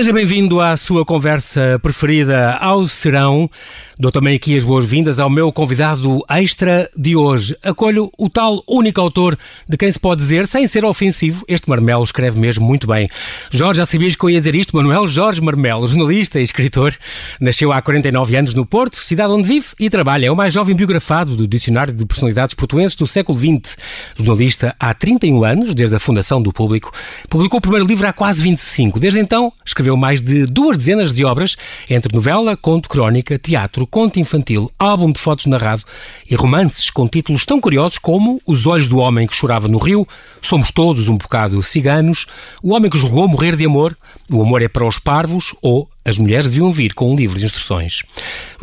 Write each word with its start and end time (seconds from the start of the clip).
Seja 0.00 0.14
bem-vindo 0.14 0.62
à 0.62 0.78
sua 0.78 1.04
conversa 1.04 1.78
preferida 1.82 2.54
ao 2.54 2.88
Serão. 2.88 3.50
Dou 3.98 4.10
também 4.10 4.34
aqui 4.34 4.56
as 4.56 4.64
boas-vindas 4.64 5.20
ao 5.20 5.28
meu 5.28 5.52
convidado 5.52 6.24
extra 6.26 6.88
de 6.96 7.14
hoje. 7.14 7.54
Acolho 7.62 8.10
o 8.16 8.30
tal 8.30 8.64
único 8.66 8.98
autor 8.98 9.36
de 9.68 9.76
quem 9.76 9.92
se 9.92 10.00
pode 10.00 10.22
dizer, 10.22 10.46
sem 10.46 10.66
ser 10.66 10.86
ofensivo, 10.86 11.44
este 11.46 11.68
Marmelo 11.68 12.02
escreve 12.02 12.40
mesmo 12.40 12.66
muito 12.66 12.86
bem. 12.86 13.10
Jorge, 13.50 13.76
já 13.76 13.84
sabias 13.84 14.16
que 14.16 14.24
eu 14.24 14.30
ia 14.30 14.38
dizer 14.38 14.54
isto? 14.54 14.74
Manuel 14.74 15.06
Jorge 15.06 15.42
Marmelo, 15.42 15.86
jornalista 15.86 16.40
e 16.40 16.42
escritor, 16.42 16.96
nasceu 17.38 17.70
há 17.70 17.82
49 17.82 18.34
anos 18.36 18.54
no 18.54 18.64
Porto, 18.64 18.96
cidade 18.96 19.34
onde 19.34 19.46
vive 19.46 19.66
e 19.78 19.90
trabalha. 19.90 20.28
É 20.28 20.30
o 20.30 20.36
mais 20.36 20.54
jovem 20.54 20.74
biografado 20.74 21.36
do 21.36 21.46
Dicionário 21.46 21.92
de 21.92 22.06
Personalidades 22.06 22.54
Portuenses 22.54 22.96
do 22.96 23.06
século 23.06 23.38
XX. 23.38 23.76
Jornalista 24.16 24.74
há 24.80 24.94
31 24.94 25.44
anos, 25.44 25.74
desde 25.74 25.94
a 25.94 26.00
fundação 26.00 26.40
do 26.40 26.54
Público. 26.54 26.90
Publicou 27.28 27.58
o 27.58 27.60
primeiro 27.60 27.86
livro 27.86 28.08
há 28.08 28.14
quase 28.14 28.42
25. 28.42 28.98
Desde 28.98 29.20
então, 29.20 29.52
escreveu 29.62 29.89
escreveu 29.90 29.96
mais 29.96 30.22
de 30.22 30.46
duas 30.46 30.76
dezenas 30.76 31.12
de 31.12 31.24
obras, 31.24 31.56
entre 31.88 32.14
novela, 32.14 32.56
conto, 32.56 32.88
crónica, 32.88 33.38
teatro, 33.38 33.86
conto 33.86 34.20
infantil, 34.20 34.70
álbum 34.78 35.10
de 35.10 35.18
fotos 35.18 35.46
narrado 35.46 35.82
e 36.28 36.34
romances 36.34 36.90
com 36.90 37.08
títulos 37.08 37.44
tão 37.44 37.60
curiosos 37.60 37.98
como 37.98 38.40
Os 38.46 38.66
Olhos 38.66 38.88
do 38.88 38.98
Homem 38.98 39.26
que 39.26 39.34
Chorava 39.34 39.68
no 39.68 39.78
Rio, 39.78 40.06
Somos 40.40 40.70
Todos 40.70 41.08
um 41.08 41.16
Bocado 41.16 41.62
Ciganos, 41.62 42.26
O 42.62 42.72
Homem 42.72 42.90
que 42.90 42.98
Julgou 42.98 43.28
Morrer 43.28 43.56
de 43.56 43.66
Amor, 43.66 43.96
O 44.30 44.42
Amor 44.42 44.62
é 44.62 44.68
para 44.68 44.86
os 44.86 44.98
Parvos 44.98 45.54
ou 45.60 45.88
as 46.04 46.18
mulheres 46.18 46.46
deviam 46.46 46.72
vir 46.72 46.94
com 46.94 47.12
um 47.12 47.16
livro 47.16 47.38
de 47.38 47.44
instruções. 47.44 48.02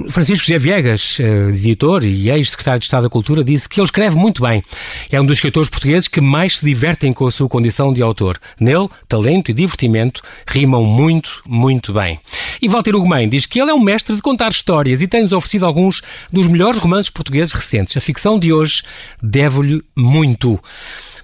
Francisco 0.09 0.45
José 0.45 0.57
Viegas, 0.57 1.19
eh, 1.19 1.49
editor 1.49 2.03
e 2.03 2.29
ex-secretário 2.29 2.79
de 2.79 2.85
Estado 2.85 3.03
da 3.03 3.09
Cultura, 3.09 3.43
disse 3.43 3.69
que 3.69 3.79
ele 3.79 3.85
escreve 3.85 4.15
muito 4.15 4.41
bem. 4.41 4.63
É 5.11 5.21
um 5.21 5.25
dos 5.25 5.37
escritores 5.37 5.69
portugueses 5.69 6.07
que 6.07 6.19
mais 6.19 6.57
se 6.57 6.65
divertem 6.65 7.13
com 7.13 7.27
a 7.27 7.31
sua 7.31 7.47
condição 7.47 7.93
de 7.93 8.01
autor. 8.01 8.39
Nele, 8.59 8.89
talento 9.07 9.51
e 9.51 9.53
divertimento 9.53 10.21
rimam 10.47 10.83
muito, 10.83 11.41
muito 11.45 11.93
bem. 11.93 12.19
E 12.61 12.67
Walter 12.67 12.95
Ugumem 12.95 13.29
diz 13.29 13.45
que 13.45 13.59
ele 13.59 13.71
é 13.71 13.73
um 13.73 13.79
mestre 13.79 14.15
de 14.15 14.21
contar 14.21 14.49
histórias 14.49 15.01
e 15.01 15.07
tem-nos 15.07 15.31
oferecido 15.31 15.65
alguns 15.65 16.01
dos 16.31 16.47
melhores 16.47 16.79
romances 16.79 17.09
portugueses 17.09 17.53
recentes. 17.53 17.95
A 17.95 18.01
ficção 18.01 18.39
de 18.39 18.51
hoje 18.51 18.81
deve-lhe 19.21 19.83
muito. 19.95 20.59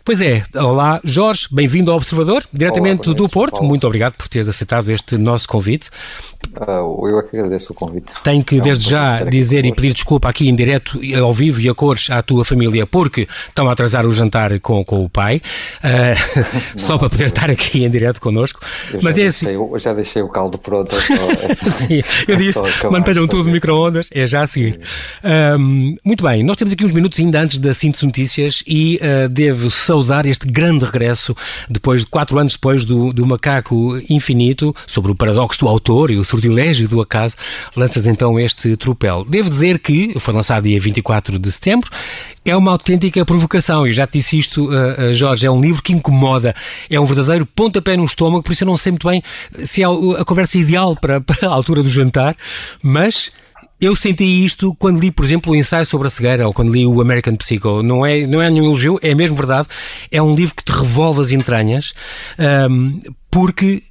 Pois 0.05 0.21
é, 0.21 0.43
olá 0.53 0.99
Jorge, 1.01 1.47
bem-vindo 1.49 1.89
ao 1.89 1.95
Observador, 1.95 2.43
diretamente 2.51 3.07
olá, 3.07 3.15
do 3.15 3.29
Porto. 3.29 3.53
Paulo. 3.53 3.69
Muito 3.69 3.87
obrigado 3.87 4.15
por 4.15 4.27
teres 4.27 4.49
aceitado 4.49 4.91
este 4.91 5.17
nosso 5.17 5.47
convite. 5.47 5.89
Uh, 6.57 7.07
eu 7.07 7.19
é 7.19 7.23
que 7.23 7.37
agradeço 7.37 7.71
o 7.71 7.75
convite. 7.75 8.11
Tenho 8.21 8.43
que, 8.43 8.57
é 8.57 8.61
desde 8.61 8.89
já, 8.89 9.23
dizer 9.23 9.65
e 9.65 9.71
pedir 9.71 9.93
desculpa 9.93 10.27
aqui 10.27 10.49
em 10.49 10.55
direto, 10.55 10.99
ao 11.17 11.31
vivo 11.31 11.61
e 11.61 11.69
a 11.69 11.73
cores 11.73 12.09
à 12.09 12.21
tua 12.21 12.43
família, 12.43 12.85
porque 12.85 13.29
estão 13.47 13.69
a 13.69 13.71
atrasar 13.71 14.05
o 14.05 14.11
jantar 14.11 14.59
com, 14.59 14.83
com 14.83 15.05
o 15.05 15.09
pai, 15.09 15.41
uh, 15.77 16.41
só 16.75 16.97
para 16.97 17.09
poder 17.09 17.27
estar 17.27 17.49
aqui 17.49 17.85
em 17.85 17.89
direto 17.89 18.19
connosco. 18.19 18.59
Eu 18.93 18.99
Mas 19.01 19.17
é 19.17 19.27
assim. 19.27 19.47
Eu 19.47 19.73
já 19.79 19.93
deixei 19.93 20.21
o 20.21 20.27
caldo 20.27 20.57
pronto. 20.57 20.93
É 20.93 20.99
só, 20.99 21.13
é 21.13 21.53
só, 21.55 21.69
Sim, 21.71 22.01
eu 22.27 22.35
é 22.35 22.37
disse, 22.37 22.59
mantenham 22.91 23.25
tudo 23.25 23.45
no 23.45 23.51
micro-ondas, 23.51 24.09
é 24.11 24.27
já 24.27 24.41
a 24.41 24.47
seguir. 24.47 24.81
Um, 25.23 25.95
muito 26.03 26.25
bem, 26.25 26.43
nós 26.43 26.57
temos 26.57 26.73
aqui 26.73 26.83
uns 26.83 26.91
minutos 26.91 27.17
ainda 27.21 27.39
antes 27.39 27.57
da 27.57 27.73
síntese 27.73 28.05
notícias 28.05 28.61
e 28.67 28.99
uh, 29.01 29.29
devo 29.29 29.71
saudar 29.93 30.25
este 30.25 30.47
grande 30.47 30.85
regresso, 30.85 31.35
depois 31.69 32.01
de 32.01 32.07
quatro 32.07 32.39
anos 32.39 32.53
depois 32.53 32.83
do, 32.83 33.13
do 33.13 33.23
Macaco 33.27 33.95
Infinito, 34.09 34.75
sobre 34.87 35.11
o 35.11 35.15
paradoxo 35.15 35.59
do 35.59 35.67
autor 35.67 36.09
e 36.09 36.17
o 36.17 36.23
sortilégio 36.23 36.87
do 36.87 36.99
acaso, 36.99 37.35
lanças 37.75 38.07
então 38.07 38.39
este 38.39 38.75
tropel. 38.75 39.23
Devo 39.23 39.49
dizer 39.49 39.77
que 39.77 40.17
foi 40.19 40.33
lançado 40.33 40.63
dia 40.63 40.79
24 40.79 41.37
de 41.37 41.51
setembro, 41.51 41.91
é 42.43 42.55
uma 42.55 42.71
autêntica 42.71 43.23
provocação, 43.23 43.85
e 43.85 43.93
já 43.93 44.07
te 44.07 44.17
disse 44.17 44.39
isto, 44.39 44.67
uh, 44.67 45.13
Jorge, 45.13 45.45
é 45.45 45.51
um 45.51 45.61
livro 45.61 45.83
que 45.83 45.93
incomoda, 45.93 46.55
é 46.89 46.99
um 46.99 47.05
verdadeiro 47.05 47.45
pontapé 47.45 47.95
no 47.95 48.05
estômago, 48.05 48.41
por 48.41 48.51
isso 48.51 48.63
eu 48.63 48.67
não 48.67 48.75
sei 48.75 48.93
muito 48.93 49.07
bem 49.07 49.21
se 49.63 49.83
é 49.83 49.85
a 49.85 50.25
conversa 50.25 50.57
ideal 50.57 50.95
para, 50.95 51.21
para 51.21 51.47
a 51.47 51.51
altura 51.51 51.83
do 51.83 51.89
jantar, 51.89 52.35
mas 52.81 53.31
eu 53.85 53.95
senti 53.95 54.45
isto 54.45 54.73
quando 54.75 54.99
li, 54.99 55.11
por 55.11 55.25
exemplo, 55.25 55.51
o 55.51 55.55
ensaio 55.55 55.85
sobre 55.85 56.07
a 56.07 56.09
cegueira 56.09 56.47
ou 56.47 56.53
quando 56.53 56.71
li 56.71 56.85
o 56.85 57.01
American 57.01 57.35
Psycho. 57.35 57.83
Não 57.83 58.05
é, 58.05 58.25
não 58.25 58.41
é 58.41 58.49
nenhum 58.49 58.65
elogio, 58.65 58.99
é 59.01 59.13
mesmo 59.13 59.35
verdade. 59.35 59.67
É 60.11 60.21
um 60.21 60.33
livro 60.33 60.55
que 60.55 60.63
te 60.63 60.71
revolve 60.71 61.21
as 61.21 61.31
entranhas, 61.31 61.93
um, 62.69 62.99
porque 63.29 63.83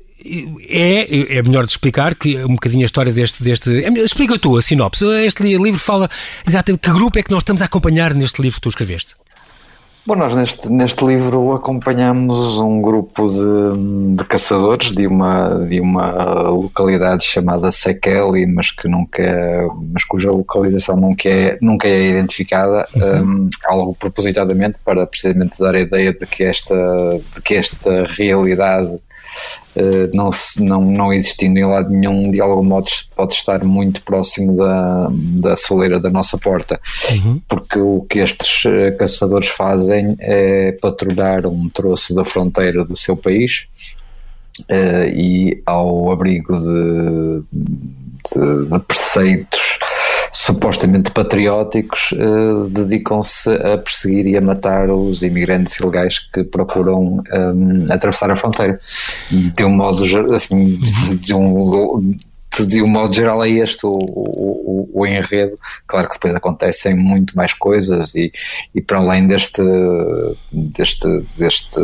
é, 0.69 1.39
é 1.39 1.43
melhor 1.43 1.65
de 1.65 1.73
explicar 1.73 2.15
que 2.15 2.37
um 2.45 2.55
bocadinho 2.55 2.83
a 2.83 2.87
história 2.87 3.13
deste. 3.13 3.43
deste 3.43 3.85
é, 3.85 3.89
explica 4.03 4.39
tu 4.39 4.57
a 4.57 4.63
sinopse. 4.63 5.05
Este 5.25 5.43
livro 5.43 5.81
fala 5.81 6.09
exatamente 6.47 6.81
que 6.81 6.93
grupo 6.93 7.19
é 7.19 7.23
que 7.23 7.31
nós 7.31 7.43
estamos 7.43 7.61
a 7.63 7.67
acompanhar 7.67 8.15
neste 8.15 8.41
livro 8.41 8.57
que 8.57 8.63
tu 8.63 8.69
escreveste. 8.69 9.15
Bom, 10.05 10.17
nós 10.17 10.35
neste, 10.35 10.69
neste 10.69 11.05
livro 11.05 11.53
acompanhamos 11.53 12.59
um 12.59 12.83
grupo 12.83 13.25
de, 13.29 14.17
de 14.17 14.25
caçadores 14.25 14.93
de 14.93 15.07
uma, 15.07 15.65
de 15.65 15.81
uma 15.81 16.49
localidade 16.49 17.23
chamada 17.23 17.71
Sekeli, 17.71 18.45
mas 18.47 18.73
que 18.73 18.89
nunca 18.89 19.23
mas 19.93 20.03
cuja 20.03 20.33
localização 20.33 20.97
nunca 20.97 21.29
é, 21.29 21.57
nunca 21.63 21.87
é 21.87 22.09
identificada, 22.09 22.85
uhum. 22.97 23.45
um, 23.45 23.51
algo 23.65 23.95
propositadamente 23.95 24.77
para 24.85 25.07
precisamente 25.07 25.61
dar 25.61 25.77
a 25.77 25.81
ideia 25.81 26.13
de 26.13 26.27
que 26.27 26.43
esta, 26.43 26.75
de 27.33 27.41
que 27.41 27.55
esta 27.55 28.05
realidade 28.05 28.99
não, 30.15 30.31
não, 30.59 30.81
não 30.83 31.13
existindo 31.13 31.59
em 31.59 31.65
lado 31.65 31.89
nenhum, 31.89 32.31
de 32.31 32.41
algum 32.41 32.65
modo 32.65 32.89
pode 33.17 33.33
estar 33.33 33.65
muito 33.65 34.03
próximo 34.03 34.57
da, 34.57 35.09
da 35.11 35.57
soleira 35.57 36.01
da 36.01 36.11
nossa 36.11 36.37
porta. 36.37 36.81
Uhum. 37.11 37.41
Porque 37.49 37.79
o 37.79 38.03
que 38.09 38.19
estes 38.19 38.65
eh, 38.67 38.91
caçadores 38.93 39.49
fazem 39.49 40.17
é 40.21 40.73
patrulhar 40.73 41.47
um 41.47 41.69
troço 41.69 42.15
da 42.15 42.25
fronteira 42.25 42.85
do 42.85 42.97
seu 42.97 43.17
país 43.17 43.67
uh, 44.71 45.09
e, 45.15 45.63
ao 45.65 46.11
abrigo 46.11 46.53
de, 46.53 47.43
de, 47.53 48.71
de 48.71 48.79
preceitos 48.81 49.62
supostamente 50.43 51.13
patrióticos 51.13 52.11
uh, 52.13 52.69
dedicam-se 52.69 53.49
a 53.49 53.79
perseguir 53.79 54.27
e 54.27 54.37
a 54.37 54.41
matar 54.41 54.91
os 54.91 55.23
imigrantes 55.23 55.79
ilegais 55.79 56.19
que 56.19 56.43
procuram 56.43 57.01
um, 57.01 57.23
ehm, 57.33 57.85
atravessar 57.89 58.29
a 58.29 58.35
fronteira. 58.35 58.77
De 59.31 59.65
um 59.65 59.71
modo 59.71 60.03
assim, 60.35 60.81
de 61.21 61.33
um 61.33 62.13
de 62.67 62.83
um 62.83 62.87
modo 62.87 63.15
geral 63.15 63.43
é 63.43 63.49
este 63.49 63.87
o, 63.87 63.91
o, 63.91 64.91
o, 64.93 65.07
enredo. 65.07 65.55
Claro 65.87 66.09
que 66.09 66.15
depois 66.15 66.35
acontecem 66.35 66.95
muito 66.95 67.35
mais 67.35 67.55
coisas 67.55 68.15
e, 68.15 68.31
e 68.75 68.83
para 68.83 68.99
além 68.99 69.27
deste, 69.27 69.63
deste, 70.53 71.09
deste 71.39 71.81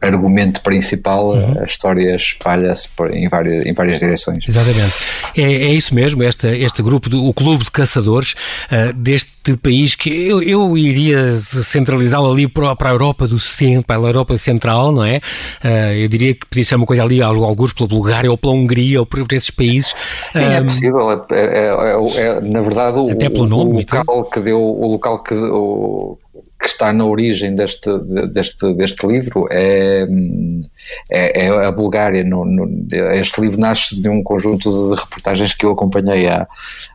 argumento 0.00 0.60
principal, 0.62 1.30
uhum. 1.30 1.60
a 1.60 1.64
história 1.64 2.14
espalha-se 2.14 2.88
em 3.10 3.28
várias, 3.28 3.66
em 3.66 3.72
várias 3.72 3.98
direções. 3.98 4.44
Exatamente. 4.48 4.94
É, 5.36 5.42
é 5.42 5.74
isso 5.74 5.94
mesmo, 5.94 6.22
este, 6.22 6.46
este 6.46 6.82
grupo, 6.82 7.08
do, 7.08 7.24
o 7.24 7.34
Clube 7.34 7.64
de 7.64 7.70
Caçadores 7.70 8.34
uh, 8.70 8.92
deste 8.92 9.56
país 9.56 9.94
que 9.94 10.10
eu, 10.10 10.42
eu 10.42 10.76
iria 10.76 11.32
centralizá-lo 11.34 12.30
ali 12.30 12.46
para, 12.46 12.76
para 12.76 12.90
a 12.90 12.92
Europa 12.92 13.26
do 13.26 13.38
Centro, 13.38 13.86
para 13.86 13.96
a 13.96 14.02
Europa 14.02 14.38
Central, 14.38 14.92
não 14.92 15.04
é? 15.04 15.20
Uh, 15.64 15.94
eu 15.94 16.08
diria 16.08 16.34
que 16.34 16.46
podia 16.46 16.64
ser 16.64 16.76
uma 16.76 16.86
coisa 16.86 17.02
ali, 17.02 17.20
alguns 17.20 17.72
pela 17.72 17.88
Bulgária 17.88 18.30
ou 18.30 18.38
pela 18.38 18.52
Hungria 18.52 19.00
ou 19.00 19.06
por, 19.06 19.26
por 19.26 19.34
esses 19.34 19.50
países. 19.50 19.94
Sim, 20.22 20.44
é 20.44 20.62
possível. 20.62 21.10
É, 21.10 21.18
é, 21.32 21.66
é, 21.66 22.20
é, 22.20 22.40
na 22.40 22.60
verdade, 22.60 22.98
o, 22.98 23.10
Até 23.10 23.28
pelo 23.28 23.46
nome, 23.46 23.72
o 23.72 23.76
local 23.76 24.24
que 24.24 24.40
deu, 24.40 24.60
o 24.60 24.92
local 24.92 25.22
que 25.22 25.34
o, 25.34 26.18
que 26.60 26.66
está 26.66 26.92
na 26.92 27.04
origem 27.04 27.54
deste, 27.54 27.88
deste, 28.32 28.74
deste 28.74 29.06
livro 29.06 29.46
é, 29.50 30.04
é, 31.08 31.46
é 31.46 31.66
a 31.66 31.70
Bulgária. 31.70 32.24
No, 32.24 32.44
no, 32.44 32.86
este 33.14 33.40
livro 33.40 33.60
nasce 33.60 34.00
de 34.00 34.08
um 34.08 34.22
conjunto 34.22 34.70
de 34.70 35.00
reportagens 35.00 35.54
que 35.54 35.64
eu 35.64 35.70
acompanhei 35.70 36.26
há, 36.26 36.48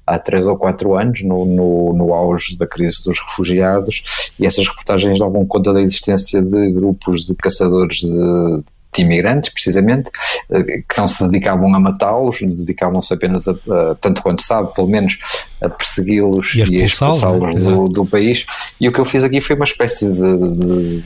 há 0.05 0.19
três 0.19 0.47
ou 0.47 0.57
quatro 0.57 0.95
anos, 0.95 1.23
no, 1.23 1.45
no, 1.45 1.93
no 1.93 2.13
auge 2.13 2.57
da 2.57 2.67
crise 2.67 3.03
dos 3.05 3.17
refugiados, 3.19 4.31
e 4.37 4.45
essas 4.45 4.67
reportagens 4.67 5.17
davam 5.17 5.45
conta 5.45 5.71
da 5.71 5.81
existência 5.81 6.41
de 6.41 6.71
grupos 6.71 7.25
de 7.25 7.33
caçadores 7.33 7.97
de, 7.97 8.63
de 8.95 9.01
imigrantes, 9.01 9.49
precisamente, 9.49 10.09
eh, 10.51 10.83
que 10.87 10.97
não 10.97 11.07
se 11.07 11.23
dedicavam 11.25 11.73
a 11.73 11.79
matá-los, 11.79 12.39
dedicavam-se 12.41 13.13
apenas, 13.13 13.47
a, 13.47 13.51
a, 13.51 13.95
tanto 13.95 14.21
quanto 14.21 14.41
sabe, 14.41 14.73
pelo 14.73 14.87
menos, 14.87 15.17
a 15.61 15.69
persegui-los 15.69 16.55
e, 16.55 16.61
a 16.61 16.85
expulsá-los 16.85 17.53
né? 17.53 17.71
do, 17.71 17.87
do, 17.87 18.05
país. 18.05 18.45
E 18.79 18.87
o 18.87 18.91
que 18.91 18.99
eu 18.99 19.05
fiz 19.05 19.23
aqui 19.23 19.41
foi 19.41 19.55
uma 19.55 19.65
espécie 19.65 20.09
de, 20.11 20.37
de 20.37 21.03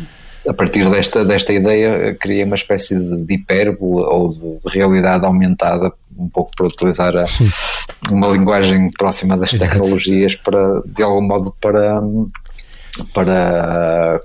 a 0.48 0.54
partir 0.54 0.90
desta, 0.90 1.26
desta 1.26 1.54
ideia, 1.54 2.16
criei 2.16 2.44
uma 2.44 2.56
espécie 2.56 2.98
de, 2.98 3.26
de 3.26 3.34
hipérbole 3.36 4.06
ou 4.06 4.30
de, 4.30 4.58
de, 4.60 4.70
realidade 4.74 5.26
aumentada, 5.26 5.92
um 6.18 6.30
pouco 6.30 6.52
para 6.56 6.68
utilizar 6.68 7.16
a, 7.16 7.24
uma 8.12 8.28
linguagem 8.28 8.90
próxima 8.92 9.36
das 9.38 9.52
tecnologias, 9.52 10.36
para, 10.36 10.82
de 10.86 11.04
algum 11.04 11.22
modo, 11.22 11.54
para, 11.60 12.02
para 13.14 14.22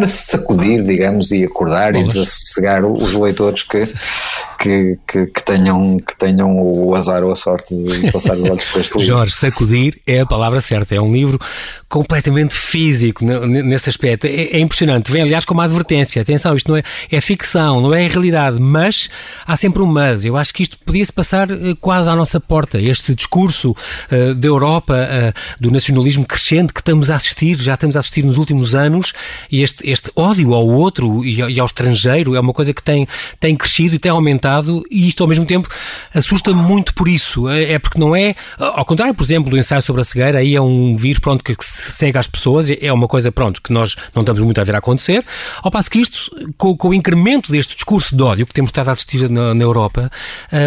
para 0.00 0.08
se 0.08 0.26
sacudir, 0.26 0.82
digamos, 0.82 1.30
e 1.30 1.44
acordar 1.44 1.92
Bolas. 1.92 2.06
e 2.06 2.08
desassossegar 2.08 2.84
os 2.84 3.12
leitores 3.12 3.62
que, 3.62 3.78
que, 4.60 4.98
que, 5.06 5.26
que, 5.26 5.42
tenham, 5.42 5.98
que 5.98 6.14
tenham 6.18 6.54
o 6.60 6.94
azar 6.94 7.24
ou 7.24 7.32
a 7.32 7.34
sorte 7.34 7.74
de 7.74 8.12
passar 8.12 8.36
os 8.36 8.42
olhos 8.42 8.64
por 8.66 8.80
este 8.80 8.98
livro. 8.98 9.06
Jorge, 9.06 9.32
sacudir 9.32 9.98
é 10.06 10.20
a 10.20 10.26
palavra 10.26 10.60
certa. 10.60 10.94
É 10.94 11.00
um 11.00 11.10
livro 11.10 11.40
completamente 11.88 12.54
físico 12.54 13.24
nesse 13.24 13.88
aspecto. 13.88 14.26
É, 14.26 14.56
é 14.56 14.60
impressionante. 14.60 15.10
Vem, 15.10 15.22
aliás, 15.22 15.46
com 15.46 15.54
uma 15.54 15.64
advertência. 15.64 16.20
Atenção, 16.20 16.54
isto 16.54 16.70
não 16.70 16.76
é, 16.76 16.82
é 17.10 17.20
ficção, 17.22 17.80
não 17.80 17.94
é 17.94 18.06
realidade, 18.06 18.60
mas 18.60 19.08
há 19.46 19.56
sempre 19.56 19.82
um 19.82 19.86
mas. 19.86 20.26
Eu 20.26 20.36
acho 20.36 20.52
que 20.52 20.62
isto 20.62 20.78
podia-se 20.84 21.12
passar 21.12 21.50
eh, 21.50 21.74
quase 21.80 22.10
à 22.10 22.14
nossa 22.14 22.38
porta. 22.38 22.78
Este 22.78 23.14
discurso 23.14 23.70
uh, 23.70 24.34
da 24.34 24.46
Europa, 24.46 24.94
uh, 24.94 25.60
do 25.60 25.70
nacionalismo 25.70 26.26
crescente 26.26 26.74
que 26.74 26.80
estamos 26.80 27.10
a 27.10 27.16
assistir, 27.16 27.58
já 27.58 27.74
estamos 27.74 27.96
a 27.96 27.98
assistir 27.98 28.24
nos 28.24 28.36
últimos 28.36 28.74
anos, 28.74 29.12
e 29.50 29.62
este, 29.62 29.88
este 29.88 30.10
ódio 30.14 30.52
ao 30.52 30.66
outro 30.66 31.24
e 31.24 31.40
ao, 31.40 31.50
e 31.50 31.58
ao 31.58 31.66
estrangeiro 31.66 32.34
é 32.34 32.40
uma 32.40 32.52
coisa 32.52 32.74
que 32.74 32.82
tem, 32.82 33.08
tem 33.38 33.56
crescido 33.56 33.94
e 33.94 33.98
tem 33.98 34.12
aumentado, 34.12 34.49
e 34.90 35.08
isto 35.08 35.22
ao 35.22 35.28
mesmo 35.28 35.46
tempo 35.46 35.68
assusta-me 36.14 36.60
muito 36.60 36.94
por 36.94 37.08
isso. 37.08 37.48
É, 37.48 37.72
é 37.72 37.78
porque 37.78 37.98
não 37.98 38.14
é, 38.14 38.34
ao 38.58 38.84
contrário, 38.84 39.14
por 39.14 39.24
exemplo, 39.24 39.50
do 39.50 39.58
ensaio 39.58 39.82
sobre 39.82 40.00
a 40.00 40.04
cegueira, 40.04 40.38
aí 40.38 40.54
é 40.54 40.60
um 40.60 40.96
vírus 40.96 41.18
pronto, 41.18 41.44
que 41.44 41.54
segue 41.60 42.18
às 42.18 42.26
pessoas, 42.26 42.68
é 42.70 42.92
uma 42.92 43.08
coisa 43.08 43.30
pronto, 43.30 43.62
que 43.62 43.72
nós 43.72 43.96
não 44.14 44.22
estamos 44.22 44.42
muito 44.42 44.60
a 44.60 44.64
ver 44.64 44.76
acontecer, 44.76 45.24
ao 45.62 45.70
passo 45.70 45.90
que 45.90 45.98
isto, 45.98 46.30
com, 46.56 46.76
com 46.76 46.88
o 46.88 46.94
incremento 46.94 47.52
deste 47.52 47.74
discurso 47.74 48.14
de 48.16 48.22
ódio 48.22 48.46
que 48.46 48.54
temos 48.54 48.70
estado 48.70 48.88
a 48.88 48.92
assistir 48.92 49.28
na, 49.28 49.54
na 49.54 49.62
Europa, 49.62 50.10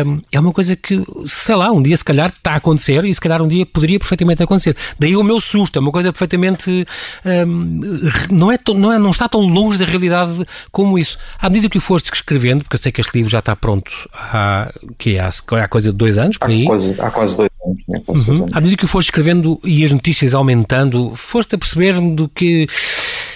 um, 0.05 0.21
é 0.31 0.39
uma 0.39 0.51
coisa 0.51 0.75
que, 0.75 1.01
sei 1.25 1.55
lá, 1.55 1.71
um 1.71 1.81
dia 1.81 1.97
se 1.97 2.05
calhar 2.05 2.29
está 2.29 2.53
a 2.53 2.55
acontecer 2.55 3.03
e 3.05 3.13
se 3.13 3.19
calhar 3.19 3.41
um 3.41 3.47
dia 3.47 3.65
poderia 3.65 3.99
perfeitamente 3.99 4.43
acontecer. 4.43 4.75
Daí 4.99 5.15
o 5.15 5.23
meu 5.23 5.39
susto, 5.39 5.77
é 5.77 5.81
uma 5.81 5.91
coisa 5.91 6.11
perfeitamente. 6.11 6.85
Um, 7.25 7.81
não, 8.29 8.51
é, 8.51 8.59
não, 8.75 8.93
é, 8.93 8.99
não 8.99 9.11
está 9.11 9.27
tão 9.27 9.41
longe 9.41 9.77
da 9.77 9.85
realidade 9.85 10.45
como 10.71 10.97
isso. 10.97 11.17
À 11.39 11.49
medida 11.49 11.69
que 11.69 11.77
o 11.77 11.81
foste 11.81 12.11
escrevendo, 12.13 12.63
porque 12.63 12.75
eu 12.75 12.79
sei 12.79 12.91
que 12.91 13.01
este 13.01 13.15
livro 13.15 13.29
já 13.29 13.39
está 13.39 13.55
pronto 13.55 13.72
há, 14.13 14.71
que 14.97 15.17
há, 15.17 15.29
há 15.29 15.67
coisa 15.67 15.91
de 15.91 15.97
dois 15.97 16.17
anos, 16.17 16.37
por 16.37 16.49
aí. 16.49 16.63
Há 16.63 16.67
quase, 16.67 17.01
há 17.01 17.11
quase 17.11 17.37
dois 17.37 17.51
anos. 17.65 17.83
Né? 17.87 18.01
Quase 18.05 18.31
uhum. 18.31 18.47
À 18.51 18.59
medida 18.59 18.77
que 18.77 18.87
foste 18.87 19.07
escrevendo 19.07 19.59
e 19.63 19.83
as 19.83 19.91
notícias 19.91 20.35
aumentando, 20.35 21.15
foste 21.15 21.55
a 21.55 21.57
perceber 21.57 21.99
do 21.99 22.27
que 22.27 22.67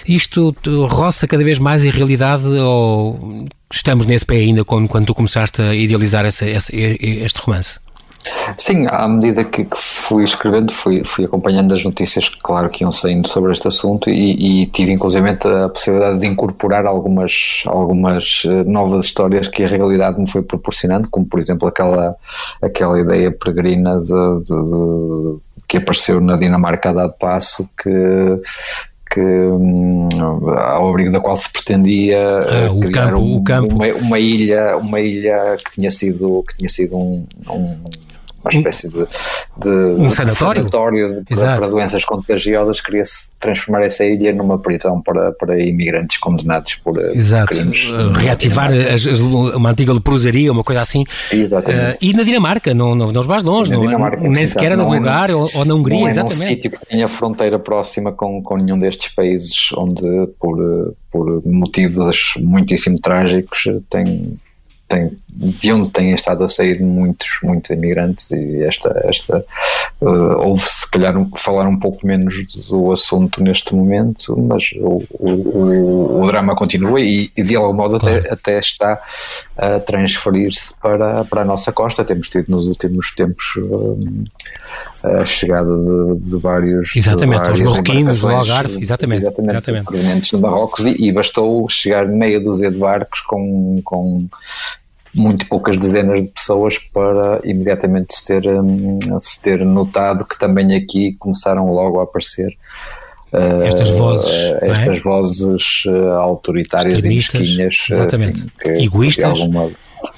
isto 0.08 0.56
roça 0.88 1.28
cada 1.28 1.44
vez 1.44 1.60
mais 1.60 1.84
em 1.84 1.90
realidade 1.90 2.46
ou 2.46 3.46
estamos 3.72 4.06
nesse 4.06 4.26
pé 4.26 4.38
ainda 4.38 4.64
quando, 4.64 4.88
quando 4.88 5.06
tu 5.06 5.14
começaste 5.14 5.62
a 5.62 5.76
idealizar 5.76 6.26
essa, 6.26 6.46
essa, 6.46 6.74
este 6.74 7.40
romance? 7.42 7.80
Sim, 8.58 8.86
à 8.90 9.08
medida 9.08 9.44
que, 9.44 9.66
que, 9.66 9.78
fui 9.78 10.24
escrevendo, 10.24 10.72
fui, 10.72 11.04
fui 11.04 11.26
acompanhando 11.26 11.74
as 11.74 11.84
notícias, 11.84 12.30
claro, 12.30 12.70
que 12.70 12.84
iam 12.84 12.92
saindo 12.92 13.28
sobre 13.28 13.52
este 13.52 13.68
assunto 13.68 14.10
e, 14.10 14.64
e 14.64 14.66
tive 14.68 14.92
inclusive 14.92 15.30
a 15.30 15.70
possibilidade 15.70 16.20
de 16.20 16.28
incorporar 16.28 16.86
algumas, 16.86 17.64
algumas 17.66 18.44
eh, 18.46 18.64
novas 18.64 19.06
histórias 19.06 19.48
que 19.48 19.64
a 19.64 19.68
realidade 19.68 20.20
me 20.20 20.30
foi 20.30 20.42
proporcionando, 20.42 21.08
como 21.10 21.26
por 21.26 21.40
exemplo 21.40 21.68
aquela, 21.68 22.16
aquela 22.62 23.00
ideia 23.00 23.32
peregrina 23.32 24.00
de, 24.00 24.08
de, 24.08 24.48
de 24.48 25.38
que 25.68 25.78
apareceu 25.78 26.22
na 26.22 26.38
Dinamarca 26.38 26.90
a 26.90 26.94
dado 26.94 27.14
passo 27.20 27.70
que 27.82 28.42
que 29.10 29.22
hum, 29.22 30.10
ao 30.20 30.90
abrigo 30.90 31.12
da 31.12 31.20
qual 31.20 31.36
se 31.36 31.52
pretendia 31.52 32.40
ah, 32.40 32.72
o 32.72 32.80
criar 32.80 33.12
campo, 33.12 33.22
um, 33.22 33.36
o 33.38 33.44
campo. 33.44 33.76
Uma, 33.76 33.88
uma, 33.94 34.20
ilha 34.20 34.78
uma 34.78 35.00
ilha 35.00 35.56
que 35.58 35.72
tinha 35.72 35.90
sido 35.90 36.44
que 36.44 36.58
tinha 36.58 36.70
sido 36.70 36.98
um, 36.98 37.26
um 37.50 37.84
uma 38.44 38.52
espécie 38.52 38.88
de, 38.90 39.06
de 39.58 39.70
um 39.70 40.10
sanatório, 40.12 40.64
de 40.64 40.70
sanatório 40.70 41.24
para, 41.28 41.58
para, 41.58 41.68
doenças 41.68 42.06
contagiosas, 42.06 42.80
queria-se 42.82 43.32
transformar 43.40 43.84
essa 43.84 44.06
ilha 44.06 44.34
numa 44.34 44.60
prisão 44.60 45.02
para, 45.02 45.32
para 45.34 45.62
imigrantes 45.62 46.18
condenados 46.18 46.76
por, 46.76 46.98
Exato. 47.14 47.48
por 47.48 47.58
crimes. 47.58 47.88
Reativar 48.18 48.72
as, 48.72 49.06
as, 49.06 49.20
uma 49.20 49.72
antiga 49.72 49.94
leprosaria, 49.94 50.52
uma 50.52 50.64
coisa 50.64 50.82
assim. 50.82 51.04
Exatamente. 51.32 51.96
Uh, 51.96 51.98
e 52.02 52.14
na 52.14 52.24
Dinamarca, 52.24 52.74
não, 52.74 52.96
não, 52.96 53.12
não 53.12 53.24
vais 53.24 53.44
longe, 53.44 53.72
não, 53.72 54.08
é? 54.08 54.18
nem 54.18 54.46
sequer 54.46 54.78
no 54.78 54.90
lugar 54.90 55.32
ou, 55.32 55.50
ou 55.54 55.66
na 55.66 55.74
Hungria, 55.74 56.00
não 56.00 56.08
exatamente. 56.08 56.40
Não 56.40 56.48
é 56.48 56.52
um 56.52 56.56
sítio 56.56 56.72
que 56.72 56.86
tenha 56.86 57.08
fronteira 57.08 57.60
próxima 57.60 58.12
com, 58.12 58.42
com 58.42 58.58
nenhum 58.58 58.78
destes 58.78 59.14
países 59.14 59.70
onde, 59.76 60.02
por, 60.40 60.96
por 61.12 61.46
motivos 61.46 62.34
muitíssimo 62.40 62.98
trágicos, 63.02 63.64
tem 63.90 64.38
tem, 64.88 65.18
de 65.28 65.72
onde 65.72 65.92
têm 65.92 66.14
estado 66.14 66.44
a 66.44 66.50
sair 66.50 66.82
muitos, 66.82 67.28
muitos 67.44 67.70
imigrantes 67.72 68.32
e 68.32 68.64
esta, 68.64 69.02
esta 69.04 69.46
uh, 70.02 70.48
houve 70.48 70.64
se 70.64 70.90
calhar 70.90 71.14
falar 71.38 71.68
um 71.68 71.78
pouco 71.78 72.08
menos 72.08 72.36
do 72.70 72.92
assunto 72.92 73.44
neste 73.44 73.76
momento, 73.76 74.38
mas 74.38 74.72
o, 74.78 75.04
o, 75.12 76.24
o 76.24 76.28
drama 76.28 76.56
continua 76.56 77.02
e, 77.02 77.30
e, 77.38 77.44
de 77.44 77.56
algum 77.56 77.74
modo 77.74 78.00
claro. 78.00 78.18
até, 78.18 78.34
até 78.34 78.60
está 78.60 79.00
a 79.58 79.80
transferir-se 79.80 80.74
para, 80.82 81.26
para 81.26 81.42
a 81.42 81.46
nossa 81.46 81.72
costa. 81.72 82.06
Temos 82.06 82.30
tido 82.30 82.50
nos 82.50 82.66
últimos 82.68 83.14
tempos 83.14 83.46
uh, 83.58 84.24
a 85.04 85.26
chegada 85.26 85.70
de, 85.78 86.30
de 86.30 86.38
vários 86.40 86.96
exatamente, 86.96 87.50
os 87.50 87.62
marroquinos, 87.62 88.24
o 88.24 88.30
Algarve, 88.30 88.82
exatamente, 88.82 89.24
exatamente, 89.24 89.52
exatamente. 89.52 89.86
provenientes 89.86 90.30
de 90.30 90.38
Marrocos 90.38 90.86
e, 90.86 91.08
e 91.08 91.12
bastou 91.12 91.70
chegar 91.70 92.08
meia 92.08 92.40
dúzia 92.40 92.72
de 92.72 92.78
barcos 92.78 93.22
com, 93.22 93.82
com 93.84 94.28
muito 95.16 95.48
poucas 95.48 95.78
dezenas 95.78 96.24
de 96.24 96.30
pessoas 96.30 96.78
para 96.78 97.40
imediatamente 97.44 98.16
se 98.16 98.26
ter, 98.26 98.48
um, 98.48 99.00
se 99.20 99.42
ter 99.42 99.66
notado 99.66 100.26
que 100.26 100.38
também 100.38 100.76
aqui 100.76 101.16
começaram 101.20 101.66
logo 101.74 102.00
a 102.00 102.04
aparecer 102.04 102.50
uh, 103.34 103.62
estas 103.64 103.90
vozes, 103.90 104.52
uh, 104.52 104.66
estas 104.66 104.98
é? 104.98 105.00
vozes 105.00 105.86
uh, 105.86 106.12
autoritárias 106.20 107.04
e 107.04 107.10
mesquinhas, 107.10 107.86
exatamente. 107.90 108.40
Assim, 108.40 108.50
que, 108.60 108.70
egoístas. 108.84 109.40
Alguma, 109.40 109.72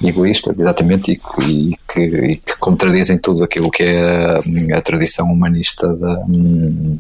egoísta, 0.04 0.54
exatamente, 0.58 1.12
e, 1.12 1.44
e, 1.44 1.78
que, 1.88 2.02
e, 2.02 2.38
que, 2.38 2.58
contradizem 2.60 3.18
tudo 3.18 3.44
aquilo 3.44 3.70
que 3.70 3.84
é 3.84 4.36
a, 4.74 4.78
a 4.78 4.82
tradição 4.82 5.28
humanista 5.28 5.96
da, 5.96 6.24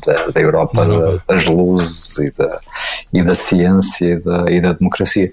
da, 0.05 0.27
da 0.27 0.41
Europa, 0.41 0.85
da, 0.85 1.33
das 1.33 1.45
luzes 1.45 2.17
e 2.19 2.31
da, 2.31 2.59
e 3.13 3.23
da 3.23 3.35
ciência 3.35 4.05
e 4.05 4.19
da, 4.19 4.45
e 4.49 4.61
da 4.61 4.73
democracia. 4.73 5.29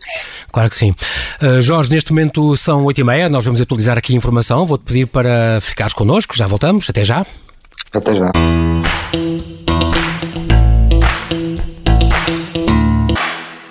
Claro 0.53 0.71
que 0.71 0.77
sim. 0.77 0.95
Uh, 1.43 1.61
Jorge, 1.61 1.91
neste 1.91 2.13
momento 2.13 2.57
são 2.57 2.85
oito 2.85 3.01
e 3.01 3.05
meia, 3.05 3.29
nós 3.29 3.45
vamos 3.45 3.61
atualizar 3.61 3.99
aqui 3.99 4.13
a 4.13 4.17
informação, 4.17 4.67
vou-te 4.67 4.85
pedir 4.85 5.07
para 5.07 5.61
ficares 5.61 5.93
connosco, 5.93 6.37
já 6.37 6.47
voltamos, 6.47 6.89
até 6.89 7.05
já. 7.05 7.27
Até 7.93 8.15
já. 8.17 8.31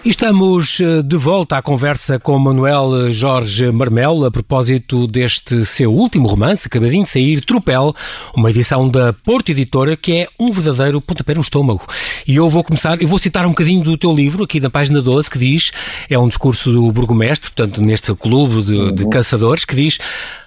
E 0.06 0.10
estamos 0.10 0.80
eh, 0.80 1.02
de 1.02 1.18
volta 1.18 1.57
à 1.57 1.63
conversa 1.63 2.19
com 2.19 2.38
Manuel 2.38 3.12
Jorge 3.12 3.72
Marmel 3.72 4.24
a 4.25 4.30
propósito 4.30 5.07
deste 5.07 5.66
seu 5.66 5.92
último 5.92 6.28
romance, 6.28 6.68
acabadinho 6.68 7.02
de 7.02 7.10
sair, 7.10 7.42
Tropel, 7.44 7.92
uma 8.36 8.52
edição 8.52 8.88
da 8.88 9.13
Porto 9.13 9.50
Editora 9.50 9.98
que 9.98 10.13
é 10.13 10.28
um 10.39 10.51
verdadeiro 10.51 11.01
pontapé 11.01 11.34
no 11.34 11.41
estômago. 11.41 11.88
E 12.27 12.36
eu 12.36 12.48
vou 12.48 12.63
começar, 12.63 13.01
eu 13.01 13.08
vou 13.08 13.18
citar 13.18 13.48
um 13.48 13.50
bocadinho 13.50 13.84
do 13.84 13.98
teu 13.98 14.13
livro, 14.13 14.44
aqui 14.44 14.60
na 14.60 14.70
página 14.70 15.01
12, 15.01 15.27
que 15.27 15.39
diz, 15.39 15.72
é 16.08 16.20
um 16.20 16.27
discurso 16.27 16.72
do 16.72 16.91
burgomestre, 16.91 17.50
portanto, 17.50 17.82
neste 17.82 18.13
clube 18.13 18.62
de, 18.62 18.91
de 18.91 19.10
caçadores, 19.10 19.65
que 19.65 19.75
diz 19.75 19.98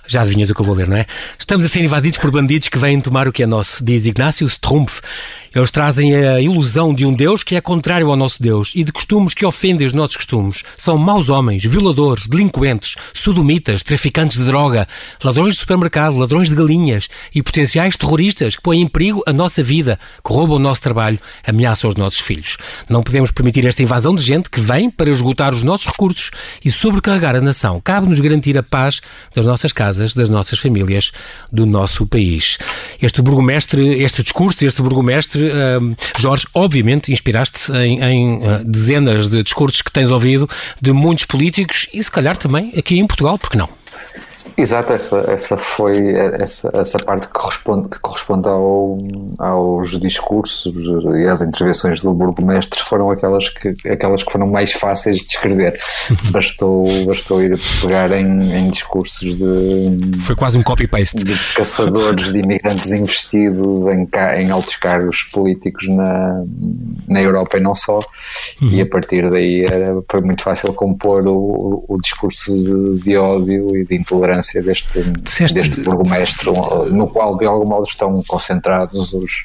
já 0.09 0.23
adivinhas 0.23 0.51
o 0.51 0.55
que 0.55 0.61
eu 0.61 0.67
vou 0.67 0.75
ler, 0.75 0.89
não 0.89 0.97
é? 0.97 1.07
Estamos 1.39 1.65
a 1.65 1.69
ser 1.69 1.85
invadidos 1.85 2.19
por 2.19 2.31
bandidos 2.31 2.69
que 2.69 2.79
vêm 2.79 3.01
tomar 3.01 3.29
o 3.29 3.33
que 3.33 3.43
é 3.43 3.47
nosso, 3.47 3.85
diz 3.85 4.07
Ignácio 4.07 4.47
Strumpf. 4.47 5.01
Eles 5.55 5.71
trazem 5.71 6.15
a 6.15 6.41
ilusão 6.41 6.95
de 6.95 7.07
um 7.07 7.13
Deus 7.13 7.43
que 7.43 7.57
é 7.57 7.61
contrário 7.61 8.11
ao 8.11 8.17
nosso 8.17 8.43
Deus 8.43 8.73
e 8.75 8.85
de 8.85 8.93
costumes 8.93 9.33
que 9.33 9.47
ofendem 9.47 9.87
os 9.87 9.93
nossos 9.93 10.17
costumes. 10.17 10.63
São 10.77 10.99
maus 10.99 11.31
homens, 11.31 11.65
violadores, 11.65 12.27
delinquentes, 12.27 12.97
sodomitas, 13.15 13.83
traficantes 13.83 14.37
de 14.37 14.45
droga, 14.45 14.87
ladrões 15.25 15.55
de 15.55 15.61
supermercado, 15.61 16.17
ladrões 16.17 16.49
de 16.49 16.55
galinhas 16.55 17.09
e 17.35 17.43
potenciais 17.43 17.97
terroristas 17.97 18.57
que 18.57 18.63
põem 18.63 18.83
em 18.83 18.87
perigo 18.87 19.23
a 19.27 19.33
nossa 19.33 19.63
vida, 19.63 19.99
que 20.25 20.33
roubam 20.33 20.57
o 20.57 20.61
nosso 20.61 20.83
trabalho, 20.83 21.19
ameaçam 21.47 21.89
os 21.89 21.97
nossos 21.97 22.21
filhos. 22.21 22.57
Não 22.89 23.03
podemos 23.03 23.31
permitir 23.31 23.67
esta 23.67 23.83
invasão 23.83 24.15
de 24.15 24.23
gente 24.23 24.51
que 24.51 24.61
vem 24.61 24.91
para 24.91 25.11
esgotar 25.11 25.55
os 25.55 25.63
nossos 25.63 25.87
recursos 25.87 26.31
e 26.65 26.71
sobrecarregar 26.71 27.35
a 27.35 27.41
nação. 27.41 27.81
Cabe-nos 27.83 28.21
garantir 28.21 28.57
a 28.59 28.63
paz 28.63 29.01
das 29.35 29.47
nossas 29.47 29.73
casas, 29.73 29.98
das 29.99 30.29
nossas 30.29 30.59
famílias, 30.59 31.13
do 31.53 31.67
nosso 31.67 32.07
país. 32.07 32.59
Este 33.01 33.23
burgomestre, 33.23 34.03
este 34.03 34.23
discurso, 34.23 34.65
este 34.65 34.83
burgomestre 34.83 35.51
Jorge, 36.19 36.47
obviamente 36.55 37.13
inspiraste 37.13 37.73
em, 37.73 38.03
em 38.03 38.37
uh, 38.37 38.65
dezenas 38.65 39.29
de 39.29 39.43
discursos 39.43 39.83
que 39.83 39.93
tens 39.93 40.11
ouvido 40.11 40.49
de 40.81 40.93
muitos 40.93 41.25
políticos 41.25 41.89
e 41.93 42.03
se 42.03 42.11
calhar 42.11 42.37
também 42.37 42.73
aqui 42.77 42.99
em 42.99 43.07
Portugal, 43.07 43.39
porque 43.39 43.57
não? 43.57 43.69
Exato, 44.57 44.93
essa, 44.93 45.19
essa 45.29 45.57
foi 45.57 46.15
essa, 46.15 46.71
essa 46.75 46.99
parte 46.99 47.27
que 47.27 47.33
corresponde, 47.33 47.89
que 47.89 48.01
corresponde 48.01 48.49
ao, 48.49 48.99
aos 49.39 49.99
discursos 50.01 50.75
e 51.17 51.27
às 51.27 51.43
intervenções 51.43 52.03
do 52.03 52.13
burgomestre 52.13 52.83
foram 52.83 53.11
aquelas 53.11 53.49
que, 53.49 53.75
aquelas 53.89 54.23
que 54.23 54.33
foram 54.33 54.47
mais 54.47 54.73
fáceis 54.73 55.19
de 55.19 55.25
escrever. 55.25 55.79
bastou, 56.31 56.85
bastou 57.05 57.43
ir 57.43 57.59
pegar 57.83 58.11
em, 58.13 58.53
em 58.57 58.71
discursos 58.71 59.37
de. 59.37 60.21
Foi 60.21 60.35
quase 60.35 60.59
um 60.59 60.63
copy-paste. 60.63 61.25
De 61.25 61.37
caçadores 61.55 62.33
de 62.33 62.41
imigrantes 62.41 62.91
investidos 62.93 63.87
em, 63.87 64.09
em 64.39 64.51
altos 64.51 64.77
cargos 64.77 65.23
políticos 65.33 65.87
na, 65.89 66.45
na 67.07 67.21
Europa 67.21 67.59
e 67.59 67.61
não 67.61 67.75
só. 67.75 68.01
Uhum. 68.61 68.69
E 68.69 68.81
a 68.81 68.87
partir 68.87 69.31
daí 69.31 69.65
era, 69.65 70.03
foi 70.11 70.21
muito 70.21 70.43
fácil 70.43 70.73
compor 70.75 71.27
o, 71.27 71.85
o 71.89 72.01
discurso 72.01 72.53
de, 72.53 73.03
de 73.03 73.17
ódio 73.17 73.77
e 73.77 73.85
de 73.85 73.95
intolerância 73.99 74.63
deste, 74.63 75.03
Disseste... 75.23 75.55
deste 75.55 75.81
burgomestre, 75.81 76.51
no 76.91 77.09
qual 77.09 77.37
de 77.37 77.47
algum 77.47 77.69
modo 77.69 77.87
estão 77.87 78.15
concentrados 78.27 79.13
os, 79.13 79.45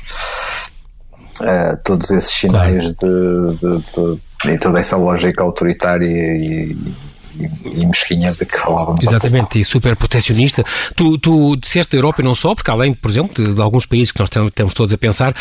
uh, 1.42 1.78
todos 1.84 2.12
esses 2.12 2.32
sinais 2.32 2.94
claro. 2.94 3.54
de, 3.54 3.58
de, 3.58 3.78
de, 3.78 4.54
e 4.54 4.58
toda 4.58 4.80
essa 4.80 4.98
lógica 4.98 5.44
autoritária 5.44 6.06
e, 6.06 6.76
e, 7.40 7.86
mesquinha 7.86 8.32
de 8.32 8.46
que 8.46 8.58
falávamos. 8.58 9.06
Exatamente, 9.06 9.60
e 9.60 9.64
super 9.64 9.96
protecionista. 9.96 10.64
Tu, 10.96 11.18
tu 11.18 11.56
disseste 11.56 11.92
da 11.92 11.98
Europa 11.98 12.22
e 12.22 12.26
não 12.26 12.36
só, 12.36 12.54
porque 12.56 12.70
além, 12.70 12.94
por 12.94 13.10
exemplo, 13.10 13.44
de, 13.44 13.54
de 13.54 13.62
alguns 13.62 13.86
países 13.86 14.12
que 14.12 14.20
nós 14.20 14.30
temos 14.54 14.74
todos 14.74 14.94
a 14.94 14.98
pensar, 14.98 15.36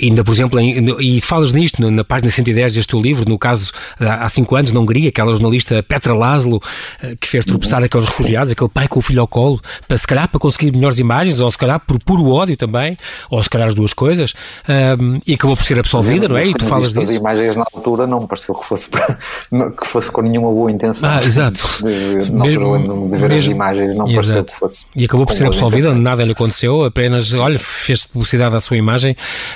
ainda, 0.00 0.24
por 0.24 0.32
exemplo, 0.32 0.58
em, 0.60 0.96
e 1.00 1.20
falas 1.20 1.52
nisto 1.52 1.88
na 1.90 2.04
página 2.04 2.30
110 2.30 2.74
deste 2.74 2.88
teu 2.88 3.00
livro, 3.00 3.24
no 3.28 3.38
caso, 3.38 3.72
há 3.98 4.28
cinco 4.28 4.56
anos, 4.56 4.72
na 4.72 4.80
Hungria, 4.80 5.08
aquela 5.08 5.32
jornalista 5.32 5.82
Petra 5.82 6.14
Laszlo, 6.14 6.60
eh, 7.02 7.14
que 7.20 7.28
fez 7.28 7.44
tropeçar 7.44 7.80
uhum. 7.80 7.86
aqueles 7.86 8.06
refugiados, 8.06 8.52
aquele 8.52 8.70
pai 8.70 8.88
com 8.88 8.98
o 8.98 9.02
filho 9.02 9.20
ao 9.20 9.28
colo, 9.28 9.60
para 9.86 9.96
se 9.96 10.06
calhar 10.06 10.28
para 10.28 10.40
conseguir 10.40 10.72
melhores 10.72 10.98
imagens, 10.98 11.40
ou 11.40 11.50
se 11.50 11.58
calhar 11.58 11.80
por 11.80 11.98
puro 11.98 12.30
ódio 12.30 12.56
também, 12.56 12.96
ou 13.30 13.42
se 13.42 13.50
calhar 13.50 13.68
as 13.68 13.74
duas 13.74 13.92
coisas, 13.92 14.34
um, 14.68 15.18
e 15.26 15.34
acabou 15.34 15.56
por 15.56 15.64
ser 15.64 15.78
absolvida, 15.78 16.28
não 16.28 16.36
é? 16.36 16.46
E 16.46 16.54
tu 16.54 16.64
falas 16.66 16.92
disso. 16.92 17.02
As 17.02 17.10
imagens 17.10 17.56
na 17.56 17.64
altura 17.74 18.06
não 18.06 18.20
me 18.20 18.26
pareceu 18.26 18.54
que 18.54 18.66
fosse, 18.66 18.88
que 19.80 19.86
fosse 19.86 20.10
com 20.10 20.22
nenhuma 20.22 20.50
boa 20.50 20.70
intenção. 20.70 21.08
Ah, 21.08 21.18
exato. 21.36 21.78
De, 21.78 22.30
mesmo, 22.32 22.78
de 23.10 23.18
ver 23.18 23.28
mesmo, 23.28 23.36
as 23.36 23.46
imagens, 23.46 23.96
não 23.96 24.06
pareceu 24.06 24.44
que 24.44 24.54
fosse. 24.54 24.86
E 24.94 25.04
acabou 25.04 25.26
por 25.26 25.34
ser 25.34 25.46
absolvida, 25.46 25.94
nada 25.94 26.24
lhe 26.24 26.32
aconteceu, 26.32 26.84
apenas, 26.84 27.32
olha, 27.34 27.58
fez 27.58 28.04
publicidade 28.04 28.54
à 28.56 28.60
sua 28.60 28.76
imagem 28.76 29.12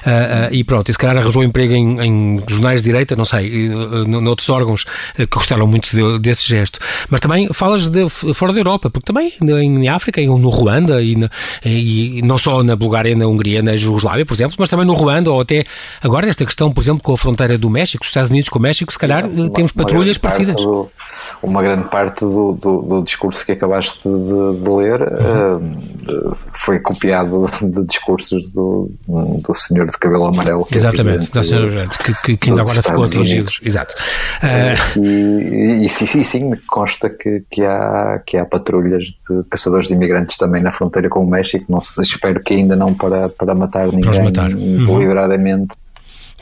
uh, 0.06 0.50
uh, 0.50 0.54
e 0.54 0.62
pronto. 0.64 0.88
E 0.88 0.92
se 0.92 0.98
calhar 0.98 1.16
arranjou 1.16 1.42
emprego 1.42 1.72
em, 1.72 2.00
em 2.00 2.42
jornais 2.46 2.82
de 2.82 2.90
direita, 2.90 3.16
não 3.16 3.24
sei, 3.24 3.68
uh, 3.68 4.06
noutros 4.06 4.48
órgãos 4.48 4.84
que 5.16 5.26
gostaram 5.26 5.66
muito 5.66 5.90
de, 5.90 6.18
desse 6.18 6.46
gesto. 6.46 6.78
Mas 7.08 7.20
também 7.20 7.48
falas 7.52 7.88
de 7.88 8.08
fora 8.08 8.52
da 8.52 8.60
Europa, 8.60 8.90
porque 8.90 9.06
também 9.06 9.32
em 9.40 9.88
África, 9.88 10.20
no 10.20 10.50
Ruanda, 10.50 11.02
e, 11.02 11.16
na, 11.16 11.28
e 11.64 12.20
não 12.22 12.38
só 12.38 12.62
na 12.62 12.76
Bulgária, 12.76 13.14
na 13.14 13.26
Hungria, 13.26 13.62
na 13.62 13.76
Jugoslávia, 13.76 14.26
por 14.26 14.34
exemplo, 14.34 14.56
mas 14.58 14.68
também 14.68 14.86
no 14.86 14.94
Ruanda, 14.94 15.30
ou 15.30 15.40
até 15.40 15.64
agora 16.02 16.28
esta 16.28 16.44
questão, 16.44 16.70
por 16.70 16.80
exemplo, 16.80 17.02
com 17.02 17.12
a 17.12 17.16
fronteira 17.16 17.56
do 17.56 17.70
México, 17.70 18.02
os 18.02 18.08
Estados 18.08 18.30
Unidos 18.30 18.48
com 18.48 18.58
o 18.58 18.62
México, 18.62 18.92
se 18.92 18.98
calhar 18.98 19.28
temos 19.54 19.72
patrulhas 19.72 20.18
parecidas. 20.18 20.56
Do, 20.56 20.90
uma 21.42 21.62
grande 21.70 21.88
parte 21.88 22.20
do, 22.20 22.52
do, 22.52 22.82
do, 22.82 23.02
discurso 23.02 23.44
que 23.44 23.52
acabaste 23.52 24.02
de, 24.02 24.62
de 24.62 24.70
ler 24.70 25.00
uhum. 25.00 25.78
uh, 25.78 26.36
foi 26.54 26.78
copiado 26.80 27.48
de 27.62 27.84
discursos 27.84 28.52
do, 28.52 28.90
do 29.06 29.54
senhor 29.54 29.86
de 29.86 29.96
cabelo 29.98 30.26
amarelo. 30.26 30.66
É 30.72 30.76
Exatamente, 30.76 31.38
é 31.38 31.42
senhor 31.42 31.88
que, 31.88 32.12
que, 32.22 32.36
que 32.36 32.50
ainda 32.50 32.62
agora 32.62 32.82
ficou 32.82 33.04
atingidos. 33.04 33.60
Exato. 33.62 33.94
Uh, 34.42 35.00
e, 35.00 35.82
e, 35.82 35.84
e, 35.84 35.88
sim, 35.88 36.22
sim, 36.22 36.50
consta 36.68 37.08
que, 37.08 37.44
que, 37.50 37.62
há, 37.64 38.20
que 38.26 38.36
há 38.36 38.44
patrulhas 38.44 39.04
de 39.04 39.48
caçadores 39.48 39.88
de 39.88 39.94
imigrantes 39.94 40.36
também 40.36 40.62
na 40.62 40.70
fronteira 40.70 41.08
com 41.08 41.24
o 41.24 41.30
México. 41.30 41.64
Não 41.68 41.80
se, 41.80 42.00
espero 42.02 42.40
que 42.40 42.54
ainda 42.54 42.74
não 42.74 42.92
para, 42.94 43.28
para 43.38 43.54
matar 43.54 43.86
ninguém 43.88 44.24
matar. 44.24 44.50
Uhum. 44.50 44.84
deliberadamente. 44.84 45.68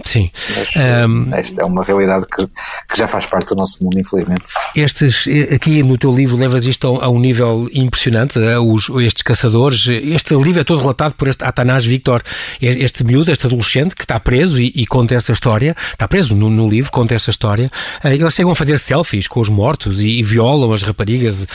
Sim. 0.05 0.31
Mas, 0.57 1.09
um, 1.09 1.35
esta 1.35 1.63
é 1.63 1.65
uma 1.65 1.83
realidade 1.83 2.27
que, 2.27 2.47
que, 2.47 2.97
já 2.97 3.09
faz 3.09 3.27
parte 3.27 3.49
do 3.49 3.57
nosso 3.57 3.83
mundo, 3.83 3.99
infelizmente. 3.99 4.45
Estes, 4.77 5.27
aqui 5.53 5.83
no 5.83 5.99
teu 5.99 6.13
livro 6.13 6.37
levas 6.37 6.65
isto 6.65 6.97
a, 6.97 7.07
a 7.07 7.09
um 7.09 7.19
nível 7.19 7.69
impressionante, 7.73 8.39
eh, 8.39 8.59
os, 8.59 8.89
estes 9.01 9.23
caçadores. 9.23 9.87
Este 9.89 10.35
livro 10.35 10.61
é 10.61 10.65
todo 10.65 10.81
relatado 10.81 11.15
por 11.15 11.29
este 11.29 11.45
Atanás 11.45 11.85
Victor, 11.85 12.23
este 12.61 13.05
miúdo, 13.05 13.31
este 13.31 13.47
adolescente 13.47 13.95
que 13.95 14.03
está 14.03 14.19
preso 14.21 14.61
e, 14.61 14.73
e 14.75 14.87
conta 14.87 15.15
esta 15.15 15.33
história, 15.33 15.77
está 15.93 16.07
preso 16.07 16.35
no, 16.35 16.51
no, 16.51 16.69
livro, 16.69 16.91
conta 16.91 17.15
esta 17.15 17.31
história. 17.31 17.71
Eles 18.05 18.35
chegam 18.35 18.53
a 18.53 18.55
fazer 18.55 18.79
selfies 18.79 19.27
com 19.27 19.41
os 19.41 19.49
mortos 19.49 20.01
e, 20.01 20.19
e 20.19 20.23
violam 20.23 20.73
as 20.73 20.83
raparigas. 20.83 21.47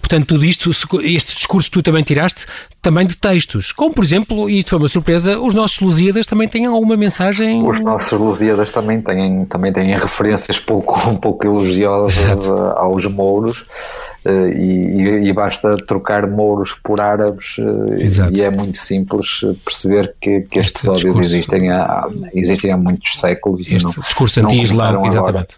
Portanto, 0.00 0.26
tudo 0.26 0.44
isto, 0.44 0.70
este 1.02 1.34
discurso 1.36 1.70
tu 1.70 1.82
também 1.82 2.02
tiraste 2.02 2.46
também 2.84 3.06
de 3.06 3.16
textos, 3.16 3.72
como 3.72 3.94
por 3.94 4.04
exemplo, 4.04 4.48
e 4.48 4.58
isto 4.58 4.68
foi 4.68 4.78
uma 4.78 4.88
surpresa, 4.88 5.38
os 5.40 5.54
nossos 5.54 5.80
Lusíadas 5.80 6.26
também 6.26 6.46
têm 6.46 6.66
alguma 6.66 6.98
mensagem. 6.98 7.66
Os 7.66 7.80
nossos 7.80 8.20
Lusíadas 8.20 8.70
também 8.70 9.00
têm, 9.00 9.46
também 9.46 9.72
têm 9.72 9.94
referências 9.94 10.58
pouco, 10.58 11.08
um 11.08 11.16
pouco 11.16 11.46
elogiosas 11.46 12.46
aos 12.76 13.06
mouros 13.06 13.66
eh, 14.26 14.50
e, 14.54 15.28
e, 15.28 15.32
basta 15.32 15.78
trocar 15.86 16.28
mouros 16.28 16.74
por 16.74 17.00
árabes 17.00 17.56
eh, 17.58 18.02
Exato. 18.02 18.36
e 18.36 18.42
é 18.42 18.50
muito 18.50 18.76
simples 18.76 19.40
perceber 19.64 20.14
que, 20.20 20.42
que 20.42 20.58
estes 20.58 20.86
este 20.86 21.08
ódios 21.08 21.26
existem 21.32 21.70
há, 21.70 22.06
existem 22.34 22.70
há 22.70 22.76
muitos 22.76 23.18
séculos. 23.18 23.66
Este 23.66 23.96
não, 23.96 24.04
discurso 24.04 24.40
anti-islão, 24.40 25.06
exatamente. 25.06 25.54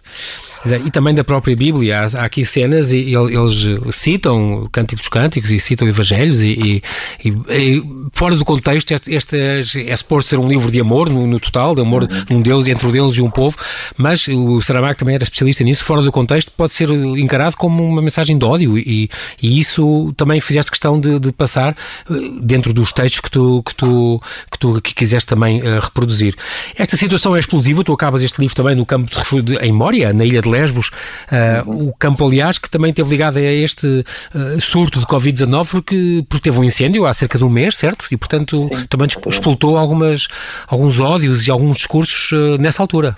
E 0.85 0.91
também 0.91 1.13
da 1.13 1.23
própria 1.23 1.55
Bíblia, 1.55 1.99
há, 1.99 2.21
há 2.21 2.25
aqui 2.25 2.43
cenas 2.43 2.91
e 2.91 3.13
eles 3.13 3.67
citam 3.91 4.63
o 4.63 4.69
Cântico 4.69 4.99
dos 4.99 5.07
Cânticos 5.07 5.51
e 5.51 5.59
citam 5.59 5.87
Evangelhos 5.87 6.41
e, 6.41 6.49
e, 6.51 6.83
e 7.23 7.83
fora 8.13 8.35
do 8.35 8.45
contexto, 8.45 8.91
este, 8.91 9.13
este 9.13 9.37
é, 9.37 9.59
é 9.89 9.95
suposto 9.95 10.29
ser 10.29 10.39
um 10.39 10.47
livro 10.47 10.71
de 10.71 10.79
amor 10.79 11.09
no, 11.09 11.25
no 11.25 11.39
total, 11.39 11.73
de 11.73 11.81
amor 11.81 12.05
de 12.05 12.33
um 12.33 12.41
Deus 12.41 12.67
entre 12.67 12.87
o 12.87 12.91
Deus 12.91 13.15
e 13.17 13.21
um 13.21 13.29
povo, 13.29 13.55
mas 13.97 14.27
o 14.27 14.61
Saramago 14.61 14.97
também 14.97 15.15
era 15.15 15.23
especialista 15.23 15.63
nisso, 15.63 15.83
fora 15.83 16.01
do 16.01 16.11
contexto 16.11 16.51
pode 16.51 16.73
ser 16.73 16.89
encarado 16.89 17.55
como 17.57 17.83
uma 17.83 18.01
mensagem 18.01 18.37
de 18.37 18.45
ódio 18.45 18.77
e, 18.77 19.09
e 19.41 19.59
isso 19.59 20.13
também 20.15 20.39
fizeste 20.39 20.71
questão 20.71 20.99
de, 20.99 21.19
de, 21.19 21.31
passar 21.31 21.75
eh, 22.09 22.13
dentro 22.41 22.73
dos 22.73 22.91
textos 22.91 23.19
que 23.19 23.31
tu, 23.31 23.63
que 23.63 23.75
tu, 23.75 24.21
que 24.51 24.59
tu 24.59 24.81
que 24.81 24.93
quiseste 24.93 25.27
também 25.27 25.61
uh, 25.61 25.79
reproduzir. 25.79 26.35
Esta 26.75 26.97
situação 26.97 27.35
é 27.35 27.39
explosiva, 27.39 27.83
tu 27.83 27.93
acabas 27.93 28.21
este 28.21 28.39
livro 28.39 28.55
também 28.55 28.75
no 28.75 28.85
campo 28.85 29.09
de 29.09 29.17
refúgio 29.17 29.59
em 29.61 29.71
Mória, 29.71 30.13
na 30.13 30.25
ilha 30.25 30.41
de 30.41 30.49
Lesbos, 30.49 30.89
uh, 31.31 31.87
o 31.87 31.93
campo, 31.97 32.25
aliás, 32.25 32.57
que 32.57 32.69
também 32.69 32.89
esteve 32.91 33.09
ligado 33.09 33.37
a 33.37 33.41
este 33.41 33.87
uh, 33.87 34.61
surto 34.61 34.99
de 34.99 35.05
Covid-19 35.05 35.67
porque, 35.69 36.25
porque 36.27 36.49
teve 36.49 36.59
um 36.59 36.63
incêndio 36.63 37.05
há 37.07 37.13
cerca 37.13 37.37
de 37.37 37.43
um 37.43 37.49
mês, 37.49 37.75
certo? 37.75 38.05
E, 38.11 38.17
portanto, 38.17 38.59
Sim, 38.61 38.85
também 38.87 39.07
explotou 39.27 39.77
algumas, 39.77 40.27
alguns 40.67 40.99
ódios 40.99 41.47
e 41.47 41.51
alguns 41.51 41.77
discursos 41.77 42.31
uh, 42.31 42.57
nessa 42.57 42.83
altura. 42.83 43.17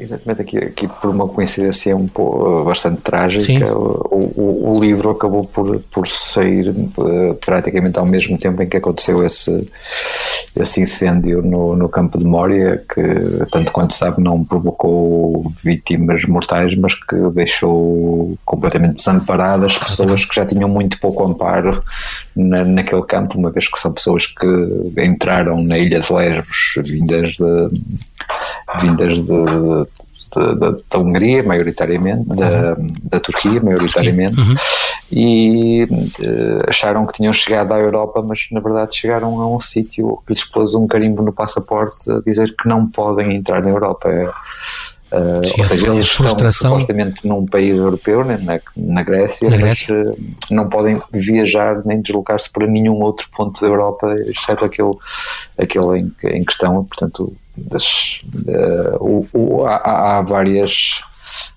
Exatamente, 0.00 0.42
aqui, 0.42 0.58
aqui 0.58 0.86
por 0.86 1.10
uma 1.10 1.26
coincidência 1.26 1.96
um 1.96 2.06
pouco, 2.06 2.64
bastante 2.64 3.00
trágica, 3.00 3.76
o, 3.76 4.32
o, 4.36 4.72
o, 4.72 4.80
livro 4.80 5.10
acabou 5.10 5.44
por, 5.44 5.80
por 5.90 6.06
sair 6.06 6.70
uh, 6.70 7.34
praticamente 7.44 7.98
ao 7.98 8.06
mesmo 8.06 8.38
tempo 8.38 8.62
em 8.62 8.68
que 8.68 8.76
aconteceu 8.76 9.26
esse, 9.26 9.66
esse 10.56 10.80
incêndio 10.80 11.42
no, 11.42 11.74
no 11.74 11.88
campo 11.88 12.16
de 12.16 12.24
Mória, 12.24 12.80
que, 12.88 13.02
tanto 13.50 13.72
quanto 13.72 13.92
sabe, 13.92 14.22
não 14.22 14.44
provocou 14.44 15.52
vítimas 15.64 16.24
mortais, 16.26 16.76
mas 16.76 16.94
que 16.94 17.16
deixou 17.34 18.38
completamente 18.44 18.94
desamparadas 18.94 19.76
pessoas 19.78 20.24
que 20.24 20.36
já 20.36 20.46
tinham 20.46 20.68
muito 20.68 21.00
pouco 21.00 21.24
amparo 21.24 21.82
na, 22.36 22.64
naquele 22.64 23.02
campo, 23.02 23.36
uma 23.36 23.50
vez 23.50 23.66
que 23.66 23.78
são 23.80 23.92
pessoas 23.92 24.26
que 24.26 25.04
entraram 25.04 25.60
na 25.64 25.76
ilha 25.76 25.98
de 26.00 26.12
Lesbos 26.12 26.74
vindas 26.86 27.32
de, 27.32 27.68
vindas 28.80 29.24
de 29.24 29.86
da, 30.36 30.70
da, 30.90 30.98
Hungria, 30.98 31.42
maioritariamente, 31.42 32.28
da, 32.28 32.76
da 33.04 33.20
Turquia, 33.20 33.62
maioritariamente, 33.62 34.38
uhum. 34.38 34.54
e 35.10 35.84
uh, 35.84 36.68
acharam 36.68 37.06
que 37.06 37.14
tinham 37.14 37.32
chegado 37.32 37.72
à 37.72 37.78
Europa, 37.78 38.22
mas 38.22 38.46
na 38.50 38.60
verdade 38.60 38.96
chegaram 38.96 39.40
a 39.40 39.50
um 39.50 39.60
sítio 39.60 40.22
que 40.26 40.34
lhes 40.34 40.44
pôs 40.44 40.74
um 40.74 40.86
carimbo 40.86 41.22
no 41.22 41.32
passaporte 41.32 42.12
a 42.12 42.20
dizer 42.20 42.54
que 42.56 42.68
não 42.68 42.86
podem 42.86 43.34
entrar 43.36 43.62
na 43.62 43.70
Europa. 43.70 44.08
É, 44.08 44.30
Uh, 45.10 45.42
Sim, 45.42 45.54
ou 45.56 45.64
seja, 45.64 45.86
eles 45.86 46.02
estão 46.02 46.50
supostamente 46.52 47.26
num 47.26 47.46
país 47.46 47.78
europeu, 47.78 48.22
né, 48.22 48.36
na, 48.36 48.60
na 48.76 49.02
Grécia, 49.02 49.48
na 49.48 49.56
Grécia. 49.56 49.86
mas 49.88 50.18
uh, 50.18 50.54
não 50.54 50.68
podem 50.68 51.00
viajar 51.10 51.82
nem 51.86 52.02
deslocar-se 52.02 52.50
para 52.50 52.66
nenhum 52.66 53.00
outro 53.00 53.26
ponto 53.34 53.58
da 53.58 53.66
Europa, 53.66 54.14
exceto 54.26 54.66
aquele, 54.66 54.92
aquele 55.56 56.00
em, 56.00 56.12
em 56.24 56.44
questão. 56.44 56.84
Portanto, 56.84 57.34
das, 57.66 58.20
uh, 58.46 58.96
o, 59.00 59.26
o, 59.32 59.66
há, 59.66 59.76
há, 59.76 60.22
várias 60.22 61.00